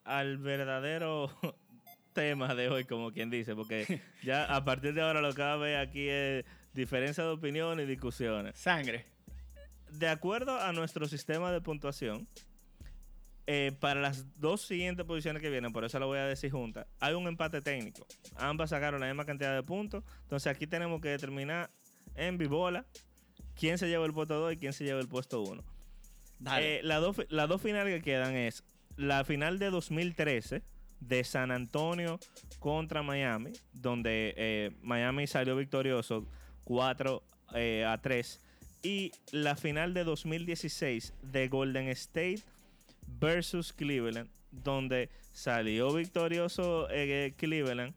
[0.05, 1.31] al verdadero
[2.13, 5.51] tema de hoy, como quien dice, porque ya a partir de ahora lo que va
[5.51, 8.57] a haber aquí es diferencia de opinión y discusiones.
[8.59, 9.07] Sangre.
[9.91, 12.27] De acuerdo a nuestro sistema de puntuación,
[13.47, 16.87] eh, para las dos siguientes posiciones que vienen, por eso lo voy a decir juntas,
[17.01, 18.07] hay un empate técnico.
[18.37, 20.05] Ambas sacaron la misma cantidad de puntos.
[20.23, 21.71] Entonces aquí tenemos que determinar
[22.15, 22.85] en bibola
[23.55, 25.63] quién se lleva el puesto 2 y quién se lleva el puesto 1.
[26.39, 26.79] Dale.
[26.79, 28.65] Eh, las dos las dos finales que quedan es
[28.97, 30.63] la final de 2013
[31.01, 32.19] de San Antonio
[32.59, 36.27] contra Miami, donde eh, Miami salió victorioso
[36.65, 37.23] 4
[37.55, 38.43] eh, a 3.
[38.83, 42.43] Y la final de 2016 de Golden State
[43.07, 47.95] versus Cleveland, donde salió victorioso eh, Cleveland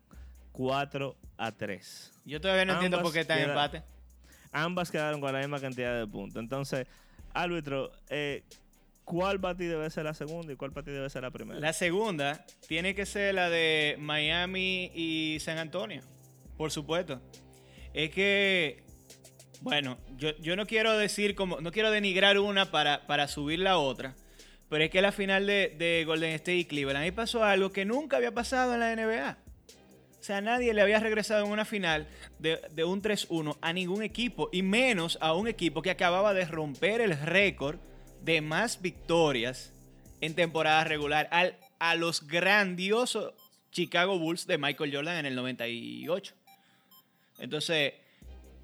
[0.51, 2.21] 4 a 3.
[2.25, 3.83] Yo todavía no entiendo por qué está en empate.
[4.51, 6.41] Ambas quedaron con la misma cantidad de puntos.
[6.41, 6.87] Entonces,
[7.33, 8.43] árbitro, eh,
[9.05, 11.59] ¿cuál partido debe ser la segunda y cuál partido debe ser la primera?
[11.59, 16.01] La segunda tiene que ser la de Miami y San Antonio,
[16.57, 17.21] por supuesto.
[17.93, 18.83] Es que,
[19.61, 23.77] bueno, yo, yo no quiero decir como, no quiero denigrar una para, para subir la
[23.77, 24.15] otra,
[24.69, 27.85] pero es que la final de, de Golden State y Cleveland, ahí pasó algo que
[27.85, 29.37] nunca había pasado en la NBA.
[30.19, 32.07] O sea, nadie le había regresado en una final
[32.39, 36.45] de, de un 3-1 a ningún equipo, y menos a un equipo que acababa de
[36.45, 37.79] romper el récord
[38.21, 39.73] de más victorias
[40.21, 43.33] en temporada regular al, a los grandiosos
[43.71, 46.33] Chicago Bulls de Michael Jordan en el 98.
[47.39, 47.93] Entonces,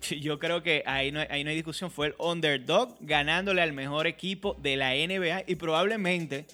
[0.21, 1.91] yo creo que ahí no, hay- ahí no hay discusión.
[1.91, 6.45] Fue el underdog ganándole al mejor equipo de la NBA y probablemente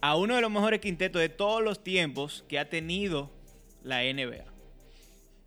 [0.00, 3.30] a uno de los mejores quintetos de todos los tiempos que ha tenido
[3.84, 4.44] la NBA.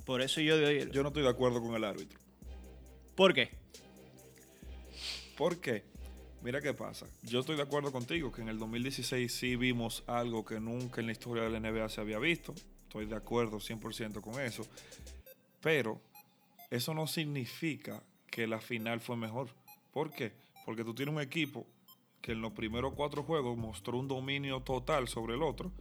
[0.06, 0.90] Por eso yo doy.
[0.92, 2.20] Yo no estoy de acuerdo con el árbitro.
[3.16, 3.50] ¿Por qué?
[5.38, 5.84] ¿Por qué?
[6.42, 7.08] Mira qué pasa.
[7.24, 11.08] Yo estoy de acuerdo contigo que en el 2016 sí vimos algo que nunca en
[11.08, 12.54] la historia de la NBA se había visto.
[12.84, 14.66] Estoy de acuerdo 100% con eso.
[15.62, 16.00] Pero
[16.76, 19.50] eso no significa que la final fue mejor.
[19.92, 20.34] ¿Por qué?
[20.66, 21.66] Porque tú tienes un equipo
[22.22, 25.72] que en los primeros cuatro juegos mostró un dominio total sobre el otro.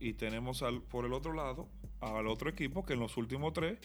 [0.00, 1.68] Y tenemos al- por el otro lado
[2.00, 3.78] al otro equipo que en los últimos tres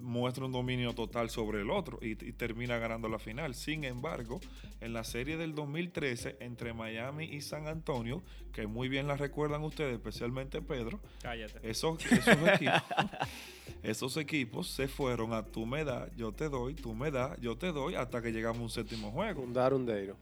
[0.00, 3.54] muestra un dominio total sobre el otro y, y termina ganando la final.
[3.54, 4.40] Sin embargo,
[4.80, 9.62] en la serie del 2013 entre Miami y San Antonio, que muy bien la recuerdan
[9.64, 11.58] ustedes, especialmente Pedro, Cállate.
[11.68, 12.82] esos, esos equipos,
[13.82, 17.56] esos equipos se fueron a tú me das, yo te doy, tú me das, yo
[17.56, 19.42] te doy, hasta que llegamos a un séptimo juego.
[19.42, 20.16] Un dar un deiro.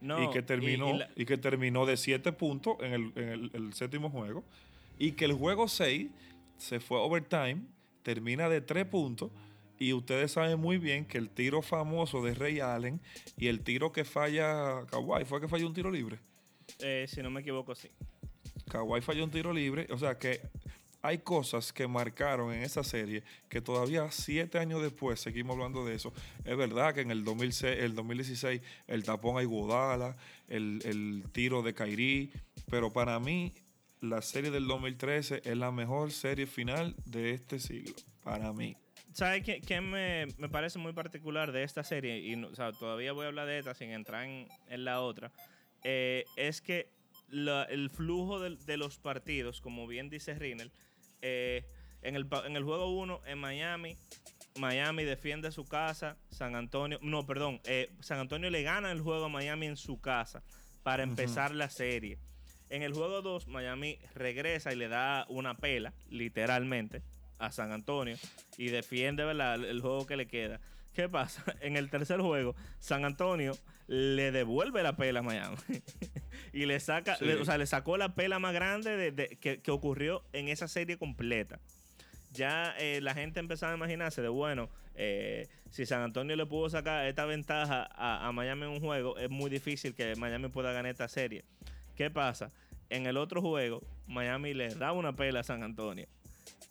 [0.00, 3.28] No, y que terminó y y, la- que terminó de 7 puntos en, el, en
[3.28, 4.44] el- el séptimo juego
[4.98, 6.08] y que el juego 6
[6.56, 7.62] se fue a overtime
[8.02, 9.30] termina de 3 puntos
[9.78, 13.00] y ustedes saben muy bien que el tiro famoso de Ray Allen
[13.36, 16.18] y el tiro que falla Kawhi fue que falló un tiro libre
[16.78, 17.88] eh, si no me equivoco, sí.
[18.70, 20.40] Kawhi falló un tiro libre o sea que
[21.02, 25.94] hay cosas que marcaron en esa serie que todavía siete años después seguimos hablando de
[25.94, 26.12] eso.
[26.44, 30.16] Es verdad que en el, 2006, el 2016 el tapón a Iguodala,
[30.48, 32.32] el, el tiro de Kairi,
[32.68, 33.54] pero para mí
[34.00, 37.94] la serie del 2013 es la mejor serie final de este siglo.
[38.22, 38.76] Para mí.
[39.12, 42.18] ¿Sabes qué, qué me, me parece muy particular de esta serie?
[42.18, 45.00] Y no- o sea, todavía voy a hablar de esta sin entrar en, en la
[45.00, 45.32] otra.
[45.82, 46.90] Eh, es que
[47.28, 50.70] la- el flujo del- de, los partidos, como bien dice Rinel,
[51.22, 51.64] eh,
[52.02, 53.96] en, el, en el juego 1 en Miami,
[54.58, 59.24] Miami defiende su casa, San Antonio, no, perdón, eh, San Antonio le gana el juego
[59.26, 60.42] a Miami en su casa
[60.82, 62.18] para empezar la serie.
[62.70, 67.02] En el juego 2, Miami regresa y le da una pela, literalmente,
[67.38, 68.16] a San Antonio
[68.56, 69.62] y defiende ¿verdad?
[69.64, 70.60] el juego que le queda.
[70.94, 71.44] ¿Qué pasa?
[71.60, 73.56] En el tercer juego, San Antonio
[73.88, 75.56] le devuelve la pela a Miami.
[76.52, 77.24] y le saca, Sí.
[77.24, 80.48] le- o sea, le sacó la pela más grande de- de- que, que ocurrió en
[80.48, 81.58] esa serie completa.
[82.32, 86.70] Ya eh, la gente empezaba a imaginarse de, bueno, eh, si San Antonio le pudo
[86.70, 90.72] sacar esta ventaja a, a Miami en un juego, es muy difícil que Miami pueda
[90.72, 91.44] ganar esta serie.
[92.00, 92.50] ¿Qué pasa?
[92.88, 96.06] En el otro juego, Miami le da una pela a San Antonio.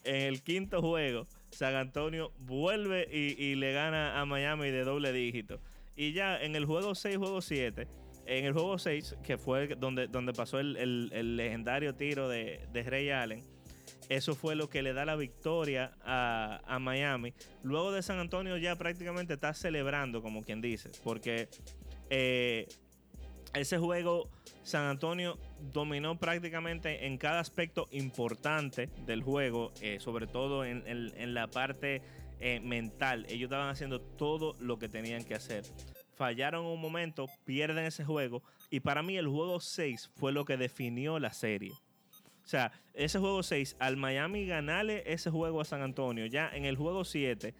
[0.03, 5.61] En el quinto juego, San Antonio vuelve y, le gana a Miami de doble dígito.
[5.95, 7.87] Y ya en el juego 6, juego 7,
[8.25, 12.65] en el juego 6, que fue donde, donde pasó el, el- el legendario tiro de,
[12.73, 13.43] de Ray Allen,
[14.09, 17.35] eso fue lo que le da la victoria a, a Miami.
[17.61, 21.49] Luego de San Antonio ya prácticamente está celebrando, como quien dice, porque
[22.09, 22.67] eh,
[23.53, 24.29] ese juego
[24.63, 25.37] San Antonio
[25.73, 32.01] dominó prácticamente en cada aspecto importante del juego, eh, sobre todo en, la parte
[32.39, 33.25] eh, mental.
[33.29, 35.63] Ellos estaban haciendo todo lo que tenían que hacer.
[36.15, 40.57] Fallaron un momento, pierden ese juego y para mí el juego 6 fue lo que
[40.57, 41.71] definió la serie.
[42.43, 46.65] O sea, ese juego 6, al Miami ganarle ese juego a San Antonio, ya en
[46.65, 47.53] el juego 7,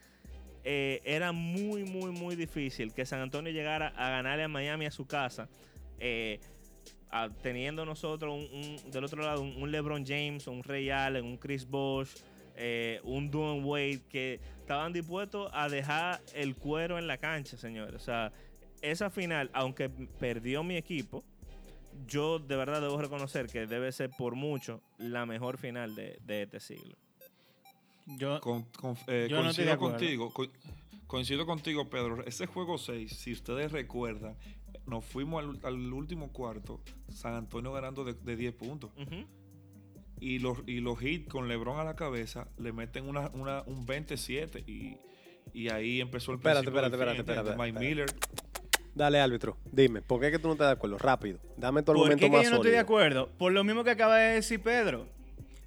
[0.64, 4.92] eh, era muy, muy, muy difícil que San Antonio llegara a ganarle a Miami a
[4.92, 5.48] su casa,
[6.00, 6.40] eh,
[7.12, 11.26] a- teniendo nosotros un, un- del otro lado un, un LeBron James, un Ray Allen,
[11.26, 12.12] un Chris Bosh,
[12.56, 17.96] eh, un Dwayne Wade, que estaban dispuestos a dejar el cuero en la cancha, señores.
[17.96, 18.32] O sea,
[18.82, 21.24] esa final, aunque perdió mi equipo,
[22.08, 26.44] yo de verdad debo reconocer que debe ser por mucho la mejor final de, de
[26.44, 26.96] este siglo.
[28.06, 30.48] Yo, Con- con- eh, Yo coincido contigo, co-
[31.08, 32.24] coincido contigo, Pedro.
[32.26, 34.36] Ese juego 6, si ustedes recuerdan,
[34.90, 38.92] nos fuimos al, al último cuarto, San Antonio ganando de, de 10 puntos.
[40.20, 43.86] Y los, y los hits con LeBron a la cabeza le meten una, una, un
[43.86, 44.98] 27 y,
[45.54, 48.10] y ahí empezó el Espérate, espérate, espérate, espérate, Mike Miller.
[48.96, 50.98] Dale, árbitro, dime, ¿por qué es que tú no estás de acuerdo?
[50.98, 53.30] Rápido, dame tu ¿Por argumento qué que más yo no estoy de acuerdo?
[53.38, 55.08] Por lo mismo que acaba de decir Pedro.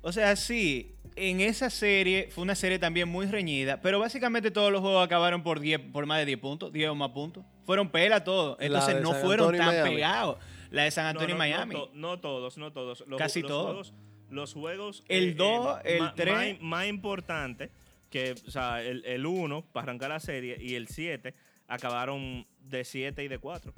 [0.02, 4.72] O sea, sí, en esa serie fue una serie también muy reñida, pero básicamente todos
[4.72, 7.44] los juegos acabaron por 10, por más de 10 puntos, 10 o más puntos.
[7.64, 8.56] Fueron pela todos.
[8.60, 10.38] Entonces no San fueron Antonio y tan pegados.
[10.70, 11.74] La de San No, Antonio no, y no Miami.
[11.74, 13.04] to- No, todos, no todos.
[13.06, 13.64] Los, Casi los todos.
[13.66, 13.94] Juegos,
[14.30, 15.04] los juegos.
[15.08, 16.34] El dos, el ma- tres.
[16.34, 17.70] Más, más importante
[18.10, 21.34] que, o sea, el 1 para arrancar la serie y el 7
[21.68, 23.72] acabaron de 7 y de 4.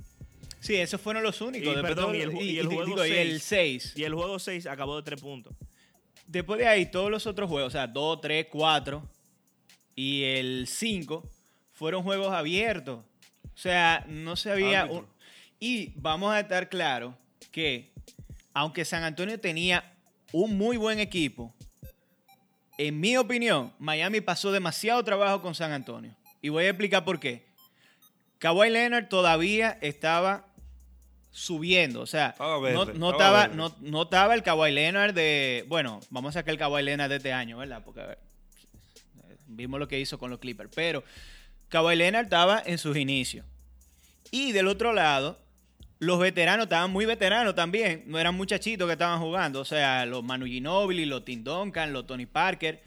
[0.60, 1.76] Sí, esos fueron los únicos.
[1.76, 3.82] Y, perdón, y el ju- y el digo, juego y el seis.
[3.92, 3.98] 6.
[3.98, 5.52] Y el juego 6 acabó de 3 puntos.
[6.26, 9.06] Después de ahí, todos los otros juegos, o sea, 2, 3, 4
[9.94, 11.28] y el 5
[11.72, 13.04] fueron juegos abiertos.
[13.52, 14.84] O sea, no se había...
[14.86, 15.06] Un-
[15.60, 17.14] Y vamos a estar claros
[17.52, 17.92] que,
[18.52, 19.92] aunque San Antonio tenía
[20.32, 21.54] un muy buen equipo,
[22.78, 26.14] en mi opinión, Miami pasó demasiado trabajo con San Antonio.
[26.42, 27.46] Y voy a explicar por qué.
[28.38, 30.46] Kawhi Leonard todavía estaba
[31.30, 32.00] subiendo.
[32.02, 33.56] O sea, Estaba no, verde, no estaba estaba, verde.
[33.56, 35.64] no, no estaba el Kawhi Leonard de.
[35.68, 37.82] Bueno, vamos a sacar el Kawhi Leonard de este año, ¿verdad?
[37.84, 38.18] Porque a ver,
[39.46, 40.70] vimos lo que hizo con los Clippers.
[40.74, 41.04] Pero
[41.74, 43.44] Kawhi Leonard estaba en sus inicios.
[44.30, 45.40] Y del otro lado,
[45.98, 48.04] los veteranos estaban muy veteranos también.
[48.06, 49.60] No eran muchachitos que estaban jugando.
[49.60, 52.80] O sea, los Manu Ginobili, los Tim Duncan, los Tony Parker.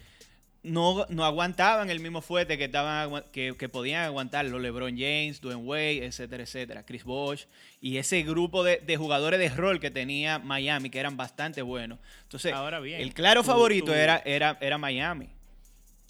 [0.63, 5.41] No, no aguantaban el mismo fuerte que, estaban, que, que podían aguantar los LeBron James,
[5.41, 6.85] Dwayne Wade, etcétera, etcétera.
[6.85, 7.43] Chris Bosh.
[7.81, 11.99] Y ese grupo de, de jugadores de rol que tenía Miami, que eran bastante buenos.
[12.23, 15.27] Entonces, Ahora bien, el claro tú- favorito tú- era, era, era Miami.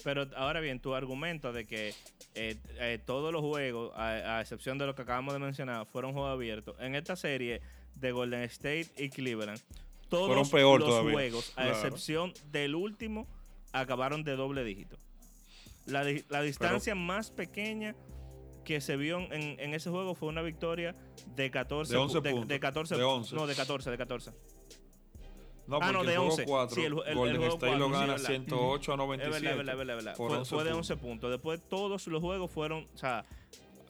[0.04, 1.92] Pero ahora bien, tu argumento de que
[2.34, 6.12] eh, eh, todos los juegos, a, a excepción de lo que acabamos de mencionar, fueron
[6.12, 6.76] juegos abiertos.
[6.80, 7.60] En esta serie
[7.94, 9.60] de Golden State y Cleveland,
[10.08, 11.12] todos Fueron peor los todavía.
[11.12, 11.70] juegos, a Claro.
[11.72, 13.26] excepción del último,
[13.72, 14.96] acabaron de doble dígito.
[15.86, 17.94] La, la distancia más pequeña
[18.64, 20.94] que se vio en, en ese juego fue una victoria
[21.34, 22.48] de 14 De 11 pu- de, puntos.
[22.48, 23.34] de 14 De 11.
[23.34, 24.30] no de 14 de 14
[25.68, 26.44] No, Ah, porque no, el de juego 11.
[26.44, 28.26] 4, Sí, el el- el Golden juego State lo 4, sí, gana verdad.
[28.26, 29.30] 108 a Es 97.
[29.46, 30.16] verdad, es verdad, es verdad, es verdad.
[30.16, 30.90] Fue, 11 fue de puntos.
[30.90, 31.30] 11 puntos.
[31.30, 33.24] Después todos los juegos fueron, o sea,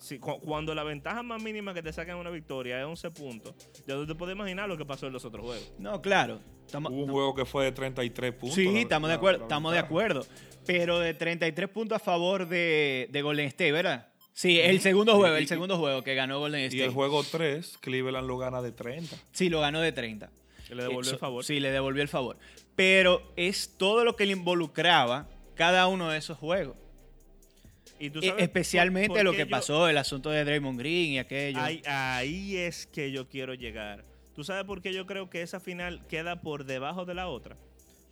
[0.01, 3.55] si- cu- cuando la ventaja más mínima que te sacan una victoria es 11 puntos,
[3.87, 5.73] ya tú te puedes imaginar lo que pasó en los otros juegos.
[5.79, 6.41] No, claro.
[6.67, 8.55] Estamos, Hubo un no- juego que fue de 33 puntos.
[8.57, 10.27] Sí, la- estamos de acuerdo, estamos de acuerdo.
[10.67, 14.09] Pero de 33 puntos a favor de, de Golden State, ¿verdad?
[14.35, 16.85] Sí, el segundo juego, Y- el segundo juego que ganó Golden Y State.
[16.85, 19.17] el juego 3, Cleveland lo gana de 30.
[19.33, 20.31] Sí, lo ganó de 30.
[20.71, 21.45] Le devolvió el favor.
[21.45, 22.37] Sí, le devolvió el favor.
[22.77, 26.77] Pero es todo lo que le involucraba cada uno de esos juegos.
[27.99, 30.79] Y tú E- sabes especialmente por- por lo que yo- pasó, el asunto de Draymond
[30.79, 31.61] Green y aquello.
[31.61, 34.05] Ahí, ahí es que yo quiero llegar.
[34.35, 37.57] ¿Tú sabes por qué yo creo que esa final queda por debajo de la otra?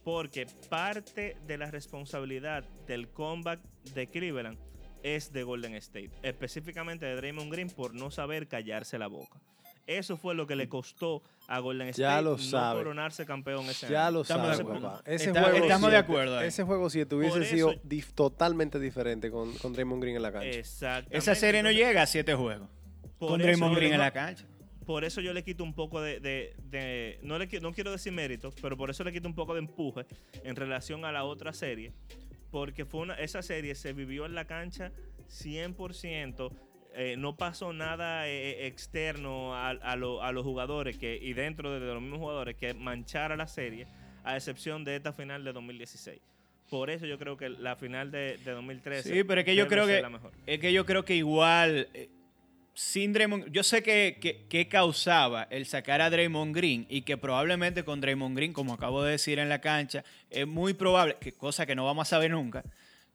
[0.03, 3.61] Porque parte de la responsabilidad del comeback
[3.95, 4.59] de Cleveland
[5.05, 9.41] es de Golden State, específicamente de Draymond Green por no saber callarse la boca.
[9.87, 12.79] Eso fue lo que le costó a Golden State Ya lo no sabe.
[12.81, 14.17] coronarse campeón ese Ya año.
[14.17, 15.03] lo Estamos papá.
[15.07, 16.49] Ese Está- juego estamos de siete- acuerdo ahí.
[16.49, 20.49] Ese juego 7 hubiese sido dif- totalmente diferente con, con Draymond Green en la cancha.
[20.49, 21.17] Exactamente.
[21.19, 22.69] Esa serie no llega a 7 juegos.
[23.19, 24.45] por Con Draymond Green en la cancha.
[24.85, 28.13] por eso yo le quito un poco de, de- de- no le no quiero decir
[28.13, 30.05] mérito, pero por eso le quito un poco de empuje
[30.45, 31.93] en relación a la otra serie,
[32.51, 34.93] porque fue una, esa serie se vivió en la cancha
[35.29, 36.51] 100%,
[36.97, 41.73] eh, no pasó nada eh, externo a, a lo- a los jugadores que y dentro
[41.73, 43.87] de, los mismos jugadores que manchara la serie,
[44.25, 46.21] a excepción de esta final de 2016.
[46.71, 49.69] Por eso yo creo que la final de, de 2013 Sí, pero es que yo
[49.69, 50.33] creo que la mejor.
[50.47, 52.09] es que yo creo que igual eh,
[52.75, 57.17] sin Draymond, yo sé que, que, que causaba el sacar a Draymond Green y que
[57.17, 61.33] probablemente con Draymond Green, como acabo de decir en la cancha, es muy probable, que
[61.33, 62.65] cosa que no vamos a saber nunca,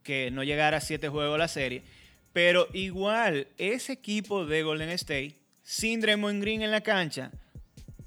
[0.03, 1.83] que no llegara a siete juegos la serie,
[2.33, 7.31] pero igual ese equipo de Golden State sin Draymond Green en la cancha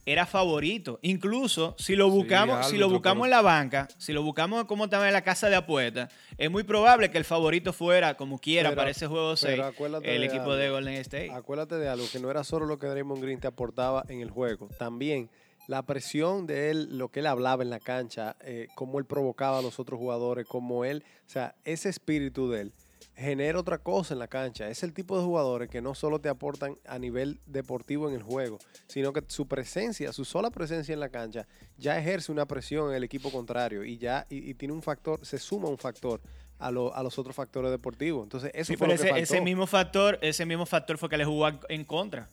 [0.06, 0.98] era favorito.
[1.00, 4.84] Incluso si lo Sí, buscamos, si lo buscamos en la banca, si lo buscamos como
[4.84, 8.68] estaba en la casa de apuestas, es muy probable que el favorito fuera, como quiera,
[8.70, 10.56] Pero- para ese juego 6, pero acuérdate el de equipo algo.
[10.56, 11.30] de Golden State.
[11.30, 14.30] Acuérdate de algo, que no era solo lo que Draymond Green te aportaba en el
[14.30, 15.30] juego, también
[15.68, 19.60] la presión de él, lo que él hablaba en la cancha, eh, cómo él provocaba
[19.60, 22.72] a los otros jugadores, cómo él, o sea, ese espíritu de él
[23.16, 24.68] genera otra cosa en la cancha.
[24.68, 28.22] Es el tipo de jugadores que no solo te aportan a nivel deportivo en el
[28.22, 28.58] juego,
[28.88, 31.46] sino que su presencia, su sola presencia en la cancha,
[31.78, 35.24] ya ejerce una presión en el equipo contrario y ya y, y tiene un factor,
[35.24, 36.20] se suma un factor
[36.58, 38.22] a, lo- a los otros factores deportivos.
[38.24, 41.08] Entonces, eso Sí, fue pero lo que ese, ese mismo factor, ese mismo factor fue
[41.08, 42.28] que le jugó en contra.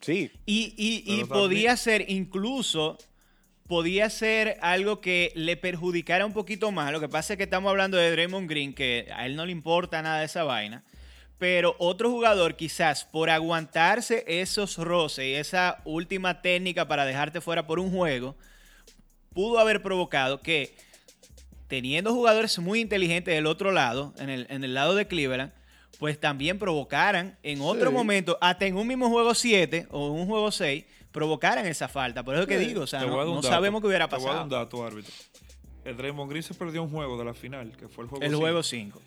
[0.00, 0.30] Sí.
[0.46, 2.96] Y, y- y podía ser incluso,
[3.68, 6.90] podía ser algo que le perjudicara un poquito más.
[6.90, 9.52] Lo que pasa es que estamos hablando de Draymond Green, que a él no le
[9.52, 10.82] importa nada de esa vaina.
[11.38, 17.66] Pero otro jugador quizás por aguantarse esos roces y esa última técnica para dejarte fuera
[17.66, 18.34] por un juego,
[19.32, 20.74] pudo haber provocado que
[21.68, 25.52] teniendo jugadores muy inteligentes del otro lado, en el, en el lado de Cleveland,
[25.98, 27.94] pues también provocaran en otro Sí.
[27.96, 30.84] momento, hasta en un mismo juego 7 o un juego 6,
[31.18, 32.22] provocaran esa falta.
[32.24, 32.66] Por eso es que Sí.
[32.66, 34.64] digo, o sea, no, sabemos qué hubiera Te voy a dar un pasado.
[34.64, 35.12] dato, árbitro.
[35.84, 38.30] El Draymond Green se perdió un juego de la final, que fue el juego El
[38.30, 38.40] cinco.
[38.40, 39.02] juego 5.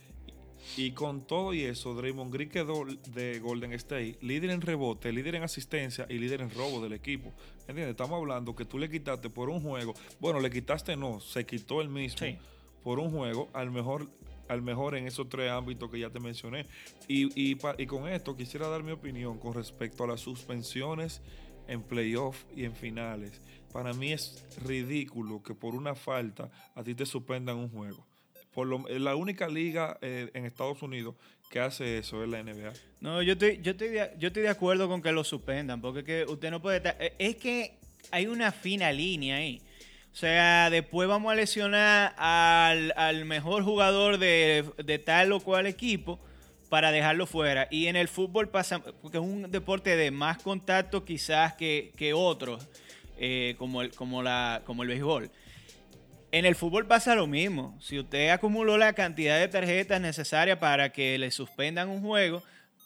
[0.78, 5.36] Y con todo y eso, Draymond Green quedó de Golden State líder en rebote, líder
[5.36, 7.32] en asistencia y líder en robo del equipo.
[7.68, 7.90] ¿Entiendes?
[7.90, 9.94] Estamos hablando que tú le quitaste por un juego.
[10.20, 12.38] Bueno, le quitaste no, se quitó el mismo Sí.
[12.84, 14.08] por un juego al mejor
[14.48, 16.66] al mejor en esos tres ámbitos que ya te mencioné.
[17.08, 17.56] Y, y
[17.86, 21.22] con esto quisiera dar mi opinión con respecto a las suspensiones
[21.72, 23.42] en playoff y en finales.
[23.72, 28.06] Para mí es ridículo que por una falta a ti te suspendan un juego.
[28.54, 31.16] Por lo, la única liga eh, en Estados Unidos
[31.50, 32.74] que hace eso es la NBA.
[33.00, 36.04] No, yo estoy, yo, estoy de, yo estoy de acuerdo con que lo suspendan, porque
[36.04, 36.98] que usted no puede estar...
[37.00, 37.78] eh, Es que
[38.12, 39.62] hay una fina línea ahí.
[40.12, 45.66] O sea, después vamos a lesionar al, al mejor jugador de, de tal o cual
[45.68, 46.20] equipo
[46.72, 47.68] para dejarlo fuera.
[47.70, 52.14] Y en el fútbol pasa, porque es un deporte de más contacto quizás que, que
[52.14, 52.66] otros,
[53.18, 55.30] eh, como, el, como, la, como el béisbol.
[56.32, 57.78] En el fútbol pasa lo mismo.
[57.82, 62.42] Si usted acumuló la cantidad de tarjetas necesarias para que le suspendan un juego,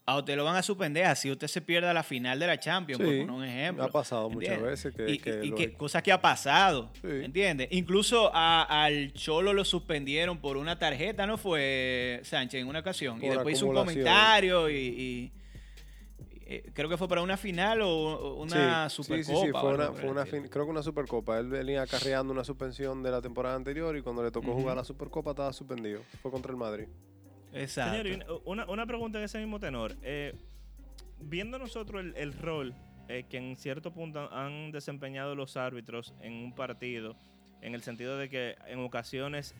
[0.08, 3.00] a usted lo van a suspender así usted se pierda la final de la Champions,
[3.02, 3.84] por poner un ejemplo.
[3.84, 5.72] ha pasado muchas veces que- y, que y lo que hay.
[5.74, 7.08] cosas que ha pasado, Sí.
[7.24, 7.68] ¿entiendes?
[7.72, 13.18] Incluso a- al Cholo lo suspendieron por una tarjeta, ¿no fue Sánchez en una ocasión?
[13.24, 14.76] y después hizo un comentario y...
[14.76, 15.32] y-
[16.48, 19.40] eh, creo que fue para una final o una Sí, supercopa.
[19.40, 21.40] sí, sí, fue una, fue fin- creo que una supercopa.
[21.40, 24.60] Él venía acarreando una suspensión de la temporada anterior y cuando le tocó Ujú.
[24.62, 26.02] jugar la supercopa estaba suspendido.
[26.22, 26.86] Fue contra el Madrid.
[27.56, 28.04] Exacto.
[28.04, 29.96] Señor, una pregunta en ese mismo tenor.
[30.04, 30.36] Eh,
[31.20, 32.74] viendo nosotros el, el rol
[33.08, 37.16] eh, que en cierto punto han desempeñado los árbitros en un partido,
[37.62, 39.54] en el sentido de que en ocasiones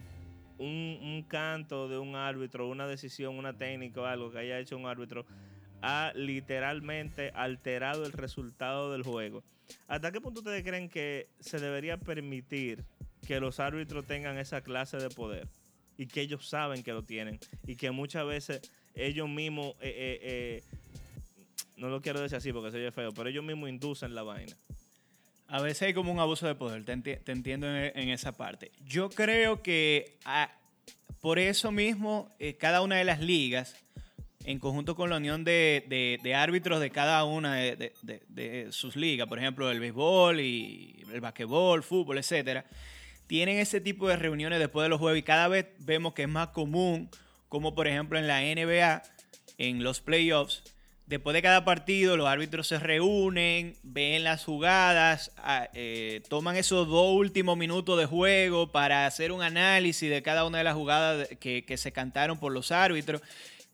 [0.58, 4.78] un, un canto de un árbitro, una decisión, una técnica o algo que haya hecho
[4.78, 5.26] un árbitro
[5.82, 9.44] ha literalmente alterado el resultado del juego.
[9.88, 12.84] ¿Hasta qué punto ustedes creen que se debería permitir
[13.28, 15.48] que los árbitros tengan esa clase de poder?
[15.98, 18.62] Y que ellos saben que lo tienen y que muchas veces
[18.94, 20.64] ellos mismos, eh, eh, eh,
[21.78, 24.56] no lo quiero decir así porque soy feo, pero ellos mismos inducen la vaina.
[25.48, 28.72] A veces hay como un abuso de poder, te, enti- te entiendo en, esa parte.
[28.86, 30.52] Yo creo que ah,
[31.22, 33.76] por eso mismo cada una de las ligas,
[34.44, 39.70] en conjunto con la unión de, árbitros de cada una de sus ligas, por ejemplo
[39.72, 42.66] el béisbol y el basquetbol, fútbol, etcétera,
[43.28, 46.30] tienen ese tipo de reuniones después de los juegos y cada vez vemos que es
[46.30, 47.10] más común,
[47.50, 49.04] como por ejemplo en la NBA,
[49.58, 50.64] en los playoffs,
[51.06, 56.88] después de cada partido los árbitros se reúnen, ven las jugadas, ah, eh, toman esos
[56.88, 61.28] dos últimos minutos de juego para hacer un análisis de cada una de las jugadas
[61.40, 63.22] que se cantaron por los árbitros.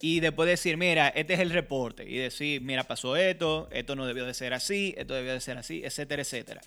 [0.02, 2.10] Y después decir, mira, este es el reporte.
[2.10, 5.58] Y decir, mira, pasó esto, esto no debió de ser así, esto debió de ser
[5.58, 6.62] así, etcétera, etcétera.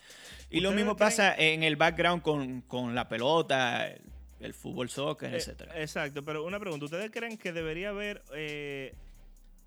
[0.51, 4.01] Y lo ¿Ustedes mismo pasa en el background con, con la pelota, el,
[4.41, 5.81] el fútbol, soccer, Eh, etcétera.
[5.81, 8.95] exacto, pero una pregunta, ¿ustedes creen que debería haber, eh,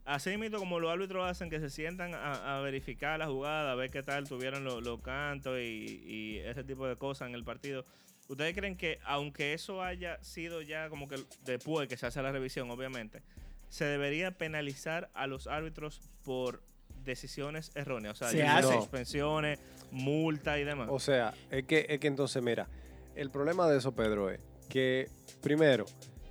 [0.05, 3.75] así mismo como los árbitros hacen, que se sientan a, a verificar la jugada, a
[3.75, 7.83] ver qué tal tuvieron los, cantos y, y ese tipo de cosas en el partido?
[8.29, 12.31] ¿Ustedes creen que aunque eso haya sido ya como que después que se hace la
[12.31, 13.21] revisión, obviamente,
[13.69, 16.61] se debería penalizar a los árbitros por
[17.03, 18.13] decisiones erróneas?
[18.13, 18.73] O sea, Se hace.
[18.73, 19.59] suspensiones,
[19.91, 20.87] multa y demás.
[20.91, 22.67] O sea, es que, es que entonces, mira,
[23.15, 24.39] el problema de eso, Pedro, es
[24.69, 25.09] que,
[25.41, 25.85] primero,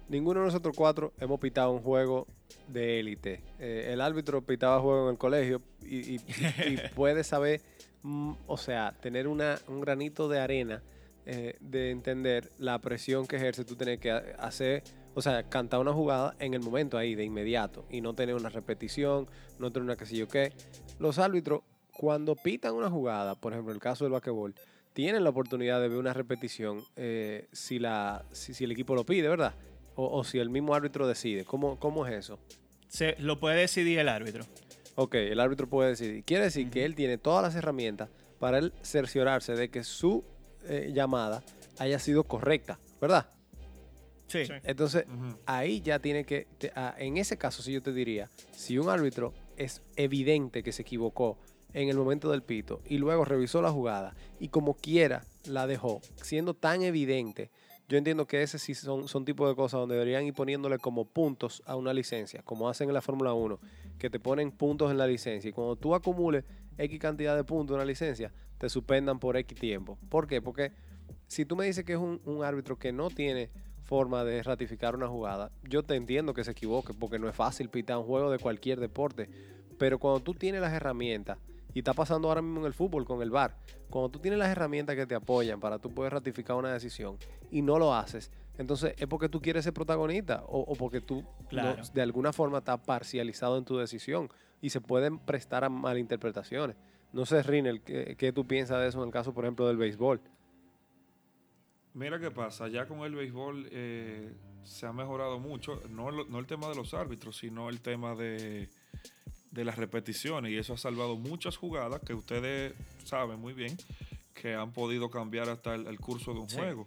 [0.08, 2.26] ninguno de nosotros cuatro hemos pitado un juego
[2.68, 3.42] de élite.
[3.58, 6.20] Eh, el árbitro pitaba juego en el colegio y, y-
[6.66, 7.60] y puede saber,
[8.02, 10.82] mm, o sea, tener una, un granito de arena
[11.24, 14.84] eh, de entender la presión que ejerce tú tener que ha- hacer,
[15.16, 18.50] o sea, cantar una jugada en el momento ahí, de inmediato, y no tener una
[18.50, 19.26] repetición,
[19.58, 20.52] no tener una qué sé yo qué.
[20.98, 24.54] Los árbitros, cuando pitan una jugada, por ejemplo, el caso del basquetbol,
[24.92, 29.06] tienen la oportunidad de ver una repetición eh, si, la, si, si el equipo lo
[29.06, 29.54] pide, ¿verdad?
[29.94, 31.46] O, o si el mismo árbitro decide.
[31.46, 32.38] ¿Cómo, cómo es eso?
[32.88, 34.44] Se, lo puede decidir el árbitro.
[34.96, 36.24] Ok, el árbitro puede decidir.
[36.24, 40.24] Quiere decir que él tiene todas las herramientas para él cerciorarse de que su
[40.64, 41.42] eh, llamada
[41.78, 43.30] haya sido correcta, ¿verdad?
[44.26, 44.44] Sí.
[44.64, 45.04] Entonces,
[45.46, 48.88] ahí ya tiene que, te- ah, en ese caso sí yo te diría, si un
[48.88, 51.38] árbitro es evidente que se equivocó
[51.72, 56.00] en el momento del pito y luego revisó la jugada y como quiera la dejó,
[56.22, 57.50] siendo tan evidente,
[57.88, 61.04] yo entiendo que ese sí son, son tipos de cosas donde deberían ir poniéndole como
[61.04, 63.60] puntos a una licencia, como hacen en la Fórmula 1,
[63.98, 66.44] que te ponen puntos en la licencia y cuando tú acumules
[66.78, 69.98] X cantidad de puntos en una licencia, te suspendan por X tiempo.
[70.08, 70.42] ¿Por qué?
[70.42, 70.72] Porque
[71.28, 73.50] si tú me dices que es un, un árbitro que no tiene
[73.86, 77.68] forma de ratificar una jugada, yo te entiendo que se equivoque, porque no es fácil
[77.70, 79.30] pitar un juego de cualquier deporte,
[79.78, 81.38] pero cuando tú tienes las herramientas,
[81.72, 83.54] y está pasando ahora mismo en el fútbol con el VAR,
[83.90, 87.16] cuando tú tienes las herramientas que te apoyan para tú poder ratificar una decisión
[87.50, 91.22] y no lo haces, entonces es porque tú quieres ser protagonista o, o porque tú
[91.52, 94.28] no- de alguna forma estás parcializado en tu decisión
[94.62, 96.76] y se pueden prestar a malinterpretaciones.
[97.12, 99.76] No sé, Rinel, ¿qué, qué tú piensas de eso en el caso, por ejemplo, del
[99.76, 100.20] béisbol?
[101.96, 104.30] Mira qué pasa, ya con el béisbol eh,
[104.64, 108.68] se ha mejorado mucho, no, el tema de los árbitros, sino el tema de,
[109.50, 112.74] de las repeticiones y eso ha salvado muchas jugadas que ustedes
[113.04, 113.74] saben muy bien
[114.34, 116.56] que han podido cambiar hasta el, el curso de un Sí.
[116.58, 116.86] juego.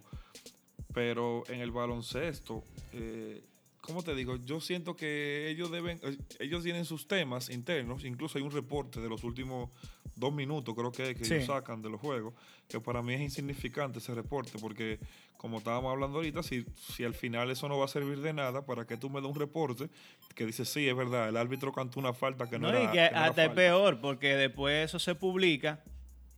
[0.94, 3.42] Pero en el baloncesto, eh,
[3.90, 4.36] ¿cómo te digo?
[4.36, 9.00] Yo siento que ellos deben, eh, ellos tienen sus temas internos, incluso hay un reporte
[9.00, 9.70] de los últimos
[10.16, 11.34] dos minutos, creo que, que Sí.
[11.34, 12.34] ellos sacan de los juegos,
[12.68, 14.98] que para mí es insignificante ese reporte, porque
[15.36, 18.64] como estábamos hablando ahorita, si, si al final eso no va a servir de nada,
[18.66, 19.88] ¿para que tú me des un reporte
[20.34, 22.86] que dice, sí, es verdad, el árbitro cantó una falta que no, No, era y
[22.88, 23.54] que que no era hasta es falta"?
[23.54, 25.82] peor, porque después eso se publica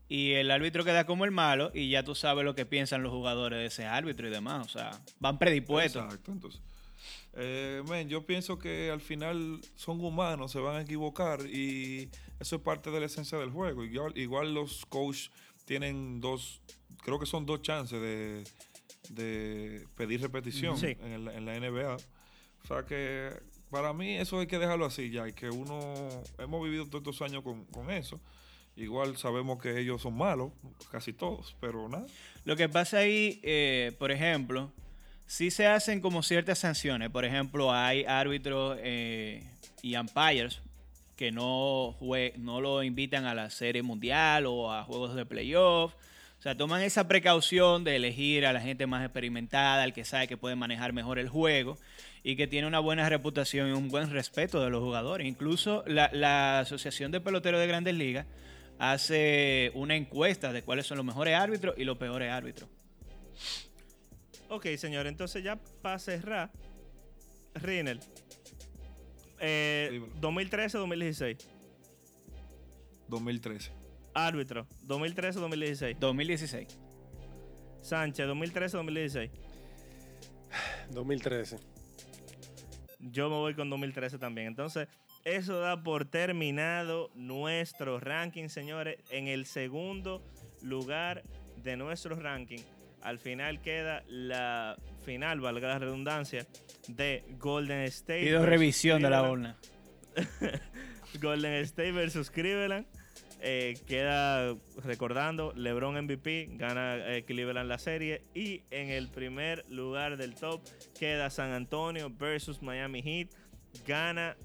[0.09, 3.11] y el árbitro queda como el malo y ya tú sabes lo que piensan los
[3.13, 4.67] jugadores de ese árbitro y demás.
[4.67, 6.05] O sea, van predispuestos.
[6.05, 6.61] Exacto, entonces.
[7.35, 12.11] Eh, men, yo pienso que al final son humanos, se van a equivocar y
[12.41, 13.85] eso es parte de la esencia del juego.
[13.85, 15.31] Igual, igual los coaches
[15.65, 16.61] tienen dos,
[17.05, 18.45] creo que son dos chances de,
[19.11, 20.97] de pedir repetición Sí.
[21.01, 21.97] en, la NBA.
[21.97, 23.31] O sea que
[23.71, 25.79] para mí eso hay que dejarlo así ya y que uno,
[26.39, 28.21] hemos vivido todos estos años con, con eso.
[28.75, 30.51] Igual sabemos que ellos son malos,
[30.91, 32.07] casi todos, pero nada.
[32.45, 34.73] Lo que pasa ahí, eh, por ejemplo,
[35.33, 37.09] sí se hacen como ciertas sanciones.
[37.09, 39.43] Por ejemplo, hay árbitros eh,
[39.81, 40.61] y umpires
[41.17, 45.95] que no, jue- no lo invitan a la serie mundial o a juegos de playoff.
[46.39, 50.29] O sea, toman esa precaución de elegir a la gente más experimentada, al que sabe
[50.29, 51.79] que puede manejar mejor el juego
[52.23, 55.27] y que tiene una buena reputación y un buen respeto de los jugadores.
[55.27, 58.27] Incluso la, la Asociación de Peloteros de Grandes Ligas
[58.79, 62.69] hace una encuesta de cuáles son los mejores árbitros y los peores árbitros.
[64.53, 66.51] Ok, señor, entonces ya para cerrar,
[67.55, 68.01] Rinel,
[69.41, 70.15] eh, Dímelo.
[70.21, 71.39] 2013-2016,
[73.09, 73.73] 2013.
[74.13, 76.69] árbitro, 2013-2016, 2016.
[77.81, 79.31] Sánchez, 2013-2016.
[80.91, 81.57] 2013.
[83.01, 84.49] Yo me voy con 2013 también.
[84.49, 84.87] Entonces,
[85.25, 88.99] eso da por terminado nuestro ranking, señores.
[89.09, 90.23] En el segundo
[90.61, 91.23] lugar
[91.57, 92.61] de nuestro ranking,
[93.03, 96.47] al final queda la final, valga la redundancia,
[96.89, 98.25] de Golden State.
[98.25, 99.57] Pido revisión de la urna.
[101.21, 102.87] Golden State versus Cleveland.
[103.45, 108.23] Eh, queda recordando, LeBron MVP, gana eh, Cleveland la serie.
[108.35, 110.63] Y en el primer lugar del top
[110.99, 113.31] queda San Antonio versus Miami Heat.
[113.87, 114.37] Gana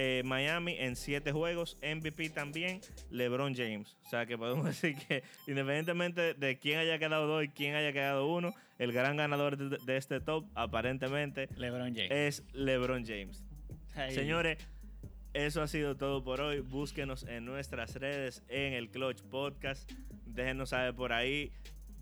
[0.00, 1.76] eh, Miami en siete juegos.
[1.82, 2.80] MVP también,
[3.10, 3.96] LeBron James.
[4.06, 7.92] O sea que podemos decir que independientemente de quién haya quedado dos y quién haya
[7.92, 12.10] quedado uno, el gran ganador de, de este top aparentemente LeBron James.
[12.12, 13.42] es LeBron James.
[14.10, 14.58] Señores,
[15.34, 16.60] eso ha sido todo por hoy.
[16.60, 19.90] Búsquenos en nuestras redes, en el Clutch Podcast.
[20.26, 21.50] Déjenos saber por ahí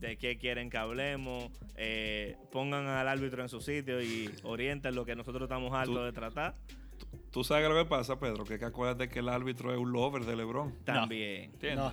[0.01, 1.51] de qué quieren que hablemos.
[1.77, 6.13] Eh, pongan al árbitro en su sitio y orienten lo que nosotros estamos hartos de
[6.13, 6.55] tratar.
[7.37, 10.25] Tú sabes lo que pasa, Pedro, que, que acuérdate que el árbitro es un lover
[10.25, 10.75] de LeBron.
[10.87, 11.51] También.
[11.51, 11.77] ¿Entiendes?
[11.77, 11.93] No.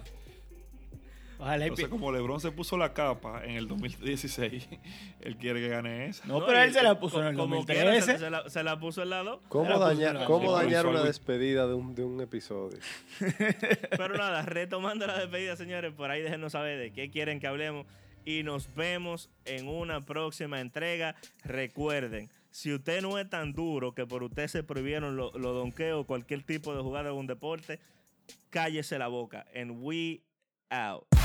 [1.38, 4.70] Ojalá Entonces, como LeBron se puso la capa en el 2016,
[5.20, 6.26] él quiere que gane esa.
[6.28, 8.12] No, pero él se la puso en el como quiera, 2013.
[8.14, 9.42] se, se la, se la puso al lado.
[9.50, 12.80] ¿Cómo, dañar, cómo dañar una despedida de un, de un episodio?
[13.20, 17.86] Pero nada, retomando la despedida, señores, por ahí déjenos saber de qué quieren que hablemos.
[18.24, 21.16] Y nos vemos en una próxima entrega.
[21.44, 26.02] Recuerden, si usted no es tan duro que por usted se prohibieron los lo donkeos
[26.02, 27.80] o cualquier tipo de jugada de un deporte,
[28.52, 29.44] cállese la boca.
[29.56, 30.22] And we
[30.70, 31.23] out.